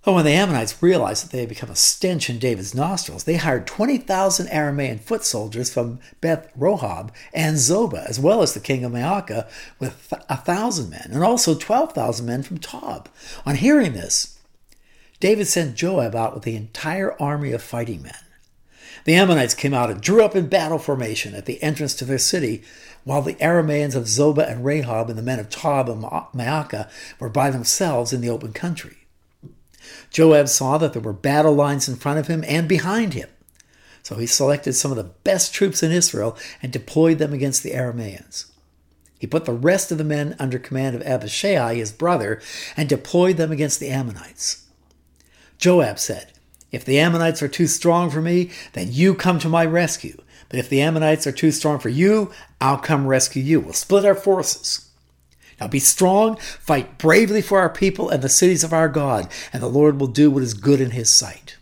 But 0.05 0.13
when 0.13 0.25
the 0.25 0.33
Ammonites 0.33 0.81
realized 0.83 1.25
that 1.25 1.33
they 1.33 1.41
had 1.41 1.49
become 1.49 1.71
a 1.71 1.77
stench 1.77 2.31
in 2.31 2.39
David's 2.39 2.75
nostrils, 2.75 3.25
they 3.25 3.37
hired 3.37 3.67
20,000 3.67 4.47
Aramean 4.47 5.01
foot 5.01 5.25
soldiers 5.25 5.73
from 5.73 5.99
Beth 6.21 6.51
Rehob 6.57 7.11
and 7.35 7.57
Zobah, 7.57 8.07
as 8.07 8.21
well 8.21 8.41
as 8.41 8.55
the 8.55 8.61
king 8.61 8.85
of 8.85 8.93
Maacah 8.93 9.49
with 9.79 10.13
a 10.29 10.37
thousand 10.37 10.91
men, 10.91 11.09
and 11.11 11.25
also 11.25 11.55
12,000 11.55 12.25
men 12.25 12.43
from 12.43 12.59
Tob. 12.59 13.09
On 13.45 13.57
hearing 13.57 13.93
this, 13.93 14.39
David 15.21 15.49
sent 15.49 15.75
Joab 15.75 16.15
out 16.15 16.33
with 16.33 16.45
the 16.45 16.55
entire 16.55 17.21
army 17.21 17.51
of 17.51 17.63
fighting 17.63 18.03
men. 18.03 18.15
The 19.05 19.15
Ammonites 19.15 19.55
came 19.55 19.75
out 19.75 19.91
and 19.91 20.01
drew 20.01 20.25
up 20.25 20.37
in 20.37 20.49
battle 20.49 20.79
formation 20.79 21.35
at 21.35 21.47
the 21.47 21.61
entrance 21.61 21.95
to 21.95 22.05
their 22.05 22.19
city, 22.19 22.63
while 23.03 23.23
the 23.23 23.35
Arameans 23.35 23.97
of 23.97 24.05
Zobah 24.05 24.49
and 24.49 24.65
Rehob 24.65 25.09
and 25.09 25.19
the 25.19 25.23
men 25.23 25.41
of 25.41 25.51
Tob 25.51 25.89
and 25.89 26.03
Maacah 26.03 26.89
were 27.19 27.29
by 27.29 27.51
themselves 27.51 28.13
in 28.13 28.21
the 28.21 28.29
open 28.29 28.53
country. 28.53 28.98
Joab 30.11 30.49
saw 30.49 30.79
that 30.79 30.93
there 30.93 31.03
were 31.03 31.13
battle 31.13 31.55
lines 31.55 31.89
in 31.89 31.97
front 31.97 32.19
of 32.19 32.27
him 32.27 32.45
and 32.47 32.69
behind 32.69 33.15
him. 33.15 33.29
So 34.03 34.17
he 34.17 34.27
selected 34.27 34.73
some 34.73 34.91
of 34.91 34.97
the 34.97 35.05
best 35.05 35.53
troops 35.53 35.83
in 35.83 35.93
Israel 35.93 36.37
and 36.63 36.73
deployed 36.73 37.19
them 37.19 37.33
against 37.33 37.63
the 37.63 37.73
Arameans. 37.73 38.47
He 39.19 39.27
put 39.27 39.45
the 39.45 39.53
rest 39.53 39.91
of 39.91 39.99
the 39.99 40.05
men 40.05 40.37
under 40.39 40.59
command 40.59 40.95
of 40.95 41.03
Abishai, 41.03 41.75
his 41.75 41.93
brother, 41.93 42.41
and 42.77 42.89
deployed 42.89 43.37
them 43.37 43.51
against 43.51 43.81
the 43.81 43.91
Ammonites. 43.91 44.65
Joab 45.59 45.99
said, 45.99 46.33
If 46.71 46.85
the 46.85 47.01
Ammonites 47.01 47.43
are 47.43 47.49
too 47.49 47.67
strong 47.67 48.11
for 48.11 48.23
me, 48.23 48.51
then 48.75 48.89
you 48.93 49.15
come 49.15 49.39
to 49.41 49.49
my 49.49 49.67
rescue. 49.67 50.17
But 50.49 50.61
if 50.61 50.69
the 50.69 50.81
Ammonites 50.81 51.27
are 51.27 51.33
too 51.33 51.51
strong 51.51 51.79
for 51.79 51.89
you, 51.89 52.31
I'll 52.61 52.79
come 52.79 53.07
rescue 53.07 53.43
you. 53.43 53.61
We'll 53.61 53.73
split 53.73 54.05
our 54.05 54.15
forces. 54.15 54.88
Now 55.61 55.69
be 55.69 55.81
strong, 55.81 56.37
fight 56.37 56.99
bravely 56.99 57.43
for 57.43 57.59
our 57.59 57.71
people 57.71 58.09
and 58.09 58.23
the 58.23 58.29
cities 58.29 58.63
of 58.63 58.73
our 58.73 58.89
God, 58.89 59.29
and 59.53 59.63
the 59.63 59.69
Lord 59.69 60.01
will 60.01 60.07
do 60.07 60.31
what 60.31 60.43
is 60.43 60.55
good 60.55 60.81
in 60.81 60.91
his 60.91 61.11
sight. 61.11 61.57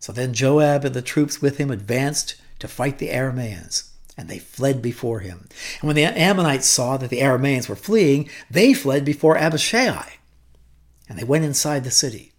So 0.00 0.12
then 0.12 0.34
Joab 0.34 0.84
and 0.84 0.94
the 0.94 1.02
troops 1.02 1.40
with 1.40 1.58
him 1.58 1.70
advanced 1.70 2.34
to 2.58 2.66
fight 2.66 2.98
the 2.98 3.10
Arameans, 3.10 3.90
and 4.16 4.28
they 4.28 4.38
fled 4.38 4.82
before 4.82 5.20
him. 5.20 5.48
And 5.80 5.86
when 5.86 5.96
the 5.96 6.04
Ammonites 6.04 6.66
saw 6.66 6.96
that 6.96 7.10
the 7.10 7.20
Arameans 7.20 7.68
were 7.68 7.76
fleeing, 7.76 8.28
they 8.50 8.74
fled 8.74 9.04
before 9.04 9.38
Abishai, 9.38 10.14
and 11.08 11.18
they 11.18 11.24
went 11.24 11.44
inside 11.44 11.84
the 11.84 11.90
city. 11.90 12.32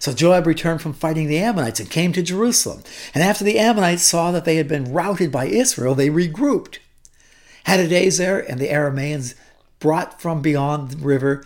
So 0.00 0.12
Joab 0.12 0.46
returned 0.46 0.82
from 0.82 0.92
fighting 0.92 1.28
the 1.28 1.38
Ammonites 1.38 1.80
and 1.80 1.88
came 1.88 2.12
to 2.12 2.22
Jerusalem. 2.22 2.82
And 3.14 3.22
after 3.22 3.44
the 3.44 3.58
Ammonites 3.58 4.02
saw 4.02 4.32
that 4.32 4.44
they 4.44 4.56
had 4.56 4.68
been 4.68 4.92
routed 4.92 5.30
by 5.30 5.46
Israel, 5.46 5.94
they 5.94 6.10
regrouped. 6.10 6.78
Hadadezer 7.66 8.44
and 8.48 8.60
the 8.60 8.68
Arameans 8.68 9.34
brought 9.78 10.20
from 10.20 10.42
beyond 10.42 10.90
the 10.90 11.04
river. 11.04 11.44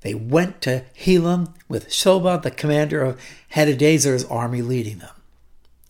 They 0.00 0.14
went 0.14 0.60
to 0.62 0.84
Helam 0.98 1.54
with 1.68 1.88
Shobah, 1.88 2.42
the 2.42 2.50
commander 2.50 3.02
of 3.02 3.20
Hadadezer's 3.54 4.24
army, 4.24 4.62
leading 4.62 4.98
them. 4.98 5.14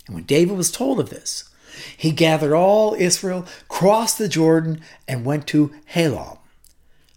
And 0.07 0.14
when 0.14 0.24
David 0.24 0.57
was 0.57 0.70
told 0.70 0.98
of 0.98 1.11
this, 1.11 1.44
he 1.96 2.11
gathered 2.11 2.54
all 2.54 2.94
Israel, 2.94 3.46
crossed 3.68 4.18
the 4.18 4.28
Jordan, 4.28 4.81
and 5.07 5.24
went 5.24 5.46
to 5.48 5.72
Helam. 5.94 6.38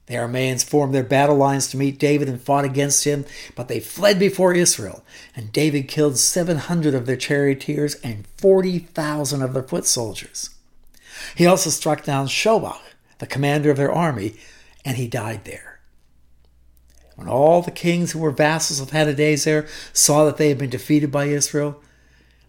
The 0.07 0.15
Arameans 0.15 0.65
formed 0.65 0.93
their 0.93 1.03
battle 1.03 1.37
lines 1.37 1.67
to 1.69 1.77
meet 1.77 1.97
David 1.97 2.27
and 2.27 2.41
fought 2.41 2.65
against 2.65 3.05
him, 3.05 3.23
but 3.55 3.69
they 3.69 3.79
fled 3.79 4.19
before 4.19 4.53
Israel, 4.53 5.05
and 5.35 5.53
David 5.53 5.87
killed 5.87 6.17
700 6.17 6.93
of 6.93 7.05
their 7.05 7.15
charioteers 7.15 7.95
and 8.03 8.27
40,000 8.37 9.41
of 9.41 9.53
their 9.53 9.63
foot 9.63 9.85
soldiers. 9.85 10.49
He 11.35 11.45
also 11.45 11.69
struck 11.69 12.03
down 12.03 12.27
Shobach, 12.27 12.81
the 13.19 13.27
commander 13.27 13.71
of 13.71 13.77
their 13.77 13.91
army, 13.91 14.35
and 14.85 14.97
he 14.97 15.07
died 15.07 15.45
there. 15.45 15.79
When 17.15 17.27
all 17.27 17.61
the 17.61 17.71
kings 17.71 18.11
who 18.11 18.19
were 18.19 18.31
vassals 18.31 18.79
of 18.79 18.91
Hadadezer 18.91 19.67
saw 19.93 20.25
that 20.25 20.37
they 20.37 20.49
had 20.49 20.57
been 20.57 20.69
defeated 20.69 21.11
by 21.11 21.25
Israel, 21.25 21.81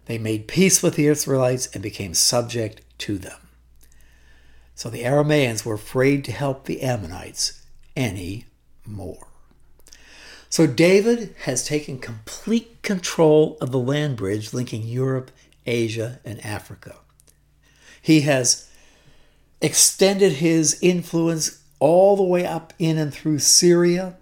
they 0.06 0.18
made 0.18 0.48
peace 0.48 0.82
with 0.82 0.96
the 0.96 1.06
Israelites 1.06 1.68
and 1.74 1.82
became 1.82 2.14
subject 2.14 2.80
to 2.98 3.18
them. 3.18 3.38
So 4.74 4.88
the 4.88 5.02
Arameans 5.02 5.64
were 5.64 5.74
afraid 5.74 6.24
to 6.24 6.32
help 6.32 6.64
the 6.64 6.82
Ammonites 6.82 7.64
any 7.94 8.46
more. 8.86 9.28
So 10.48 10.66
David 10.66 11.34
has 11.44 11.64
taken 11.66 11.98
complete 11.98 12.82
control 12.82 13.56
of 13.60 13.70
the 13.70 13.78
land 13.78 14.16
bridge 14.16 14.52
linking 14.52 14.82
Europe, 14.82 15.30
Asia, 15.66 16.20
and 16.24 16.44
Africa. 16.44 16.96
He 18.02 18.22
has 18.22 18.68
extended 19.60 20.32
his 20.32 20.78
influence 20.82 21.62
all 21.78 22.16
the 22.16 22.22
way 22.24 22.44
up 22.44 22.72
in 22.78 22.98
and 22.98 23.14
through 23.14 23.38
Syria, 23.38 24.16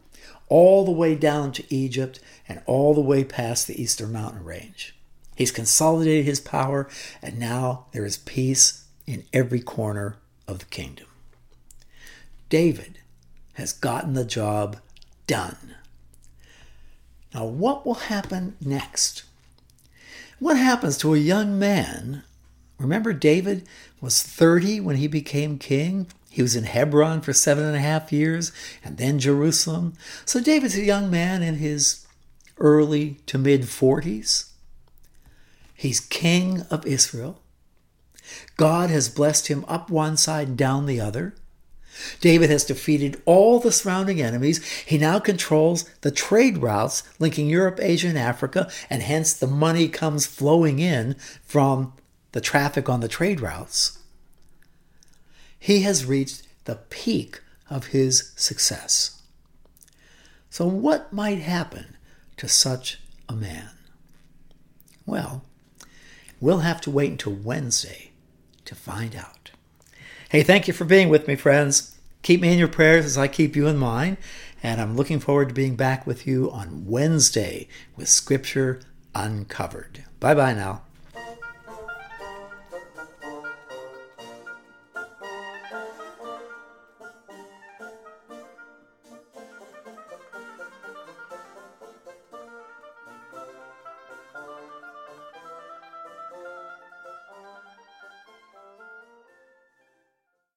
all 0.49 0.85
the 0.85 0.91
way 0.93 1.15
down 1.15 1.51
to 1.53 1.75
Egypt, 1.75 2.21
and 2.47 2.61
all 2.67 2.95
the 2.95 3.01
way 3.01 3.25
past 3.25 3.67
the 3.67 3.81
eastern 3.83 4.13
mountain 4.13 4.45
range. 4.45 4.95
He's 5.35 5.51
consolidated 5.51 6.27
his 6.27 6.41
power, 6.41 6.89
and 7.23 7.39
now 7.39 7.87
there 7.93 8.05
is 8.05 8.19
peace 8.19 8.85
in 9.07 9.25
every 9.33 9.61
corner 9.61 10.19
of 10.47 10.59
the 10.59 10.67
kingdom. 10.67 11.07
David 12.51 12.99
has 13.55 13.73
gotten 13.73 14.13
the 14.13 14.25
job 14.25 14.77
done. 15.27 15.75
Now, 17.33 17.47
what 17.47 17.87
will 17.87 17.95
happen 17.95 18.57
next? 18.61 19.23
What 20.39 20.57
happens 20.57 20.99
to 20.99 21.15
a 21.15 21.19
young 21.19 21.59
man? 21.59 22.25
Remember, 22.81 23.13
David 23.13 23.67
was 24.01 24.23
30 24.23 24.81
when 24.81 24.97
he 24.97 25.07
became 25.07 25.59
king. 25.59 26.07
He 26.31 26.41
was 26.41 26.57
in 26.57 26.65
Hebron 26.65 27.21
for 27.21 27.35
seven 27.35 27.65
and 27.65 27.77
a 27.77 27.81
half 27.81 28.11
years 28.11 28.53
and 28.83 28.97
then 28.97 29.19
Jerusalem. 29.19 29.93
So, 30.25 30.41
David's 30.41 30.77
a 30.77 30.83
young 30.83 31.11
man 31.11 31.43
in 31.43 31.57
his 31.57 32.07
early 32.59 33.19
to 33.27 33.37
mid 33.37 33.63
40s. 33.63 34.51
He's 35.75 36.01
king 36.01 36.63
of 36.71 36.87
Israel. 36.87 37.43
God 38.57 38.89
has 38.91 39.09
blessed 39.09 39.49
him 39.49 39.65
up 39.69 39.91
one 39.91 40.17
side 40.17 40.49
and 40.49 40.57
down 40.57 40.87
the 40.87 41.01
other. 41.01 41.35
David 42.21 42.49
has 42.49 42.65
defeated 42.65 43.21
all 43.27 43.59
the 43.59 43.73
surrounding 43.73 44.23
enemies. 44.23 44.65
He 44.87 44.97
now 44.97 45.19
controls 45.19 45.85
the 46.01 46.11
trade 46.11 46.59
routes 46.59 47.03
linking 47.19 47.49
Europe, 47.49 47.79
Asia, 47.83 48.09
and 48.09 48.19
Africa, 48.19 48.71
and 48.89 49.03
hence 49.03 49.35
the 49.35 49.47
money 49.47 49.89
comes 49.89 50.25
flowing 50.25 50.79
in 50.79 51.17
from 51.43 51.93
the 52.33 52.41
traffic 52.41 52.89
on 52.89 53.01
the 53.01 53.09
trade 53.09 53.41
routes. 53.41 53.99
He 55.59 55.83
has 55.83 56.05
reached 56.05 56.47
the 56.65 56.77
peak 56.77 57.41
of 57.69 57.89
his 57.89 58.33
success. 58.37 59.23
So, 60.49 60.67
what 60.67 61.13
might 61.13 61.39
happen 61.39 61.97
to 62.37 62.49
such 62.49 63.01
a 63.29 63.35
man? 63.35 63.71
Well, 65.07 65.45
we'll 66.41 66.59
have 66.59 66.81
to 66.83 66.91
wait 66.91 67.13
until 67.13 67.35
Wednesday 67.35 68.11
to 68.65 68.75
find 68.75 69.15
out. 69.15 69.51
Hey, 70.31 70.43
thank 70.43 70.69
you 70.69 70.75
for 70.75 70.85
being 70.85 71.09
with 71.09 71.29
me, 71.29 71.37
friends. 71.37 71.99
Keep 72.23 72.41
me 72.41 72.53
in 72.53 72.59
your 72.59 72.69
prayers 72.69 73.05
as 73.05 73.19
I 73.19 73.29
keep 73.29 73.57
you 73.57 73.67
in 73.67 73.77
mine. 73.77 74.17
And 74.63 74.81
I'm 74.81 74.97
looking 74.97 75.21
forward 75.21 75.49
to 75.49 75.55
being 75.55 75.75
back 75.75 76.07
with 76.07 76.27
you 76.27 76.51
on 76.51 76.87
Wednesday 76.87 77.67
with 77.97 78.09
Scripture 78.09 78.81
Uncovered. 79.15 80.05
Bye 80.21 80.35
bye 80.35 80.55
now. 80.55 80.83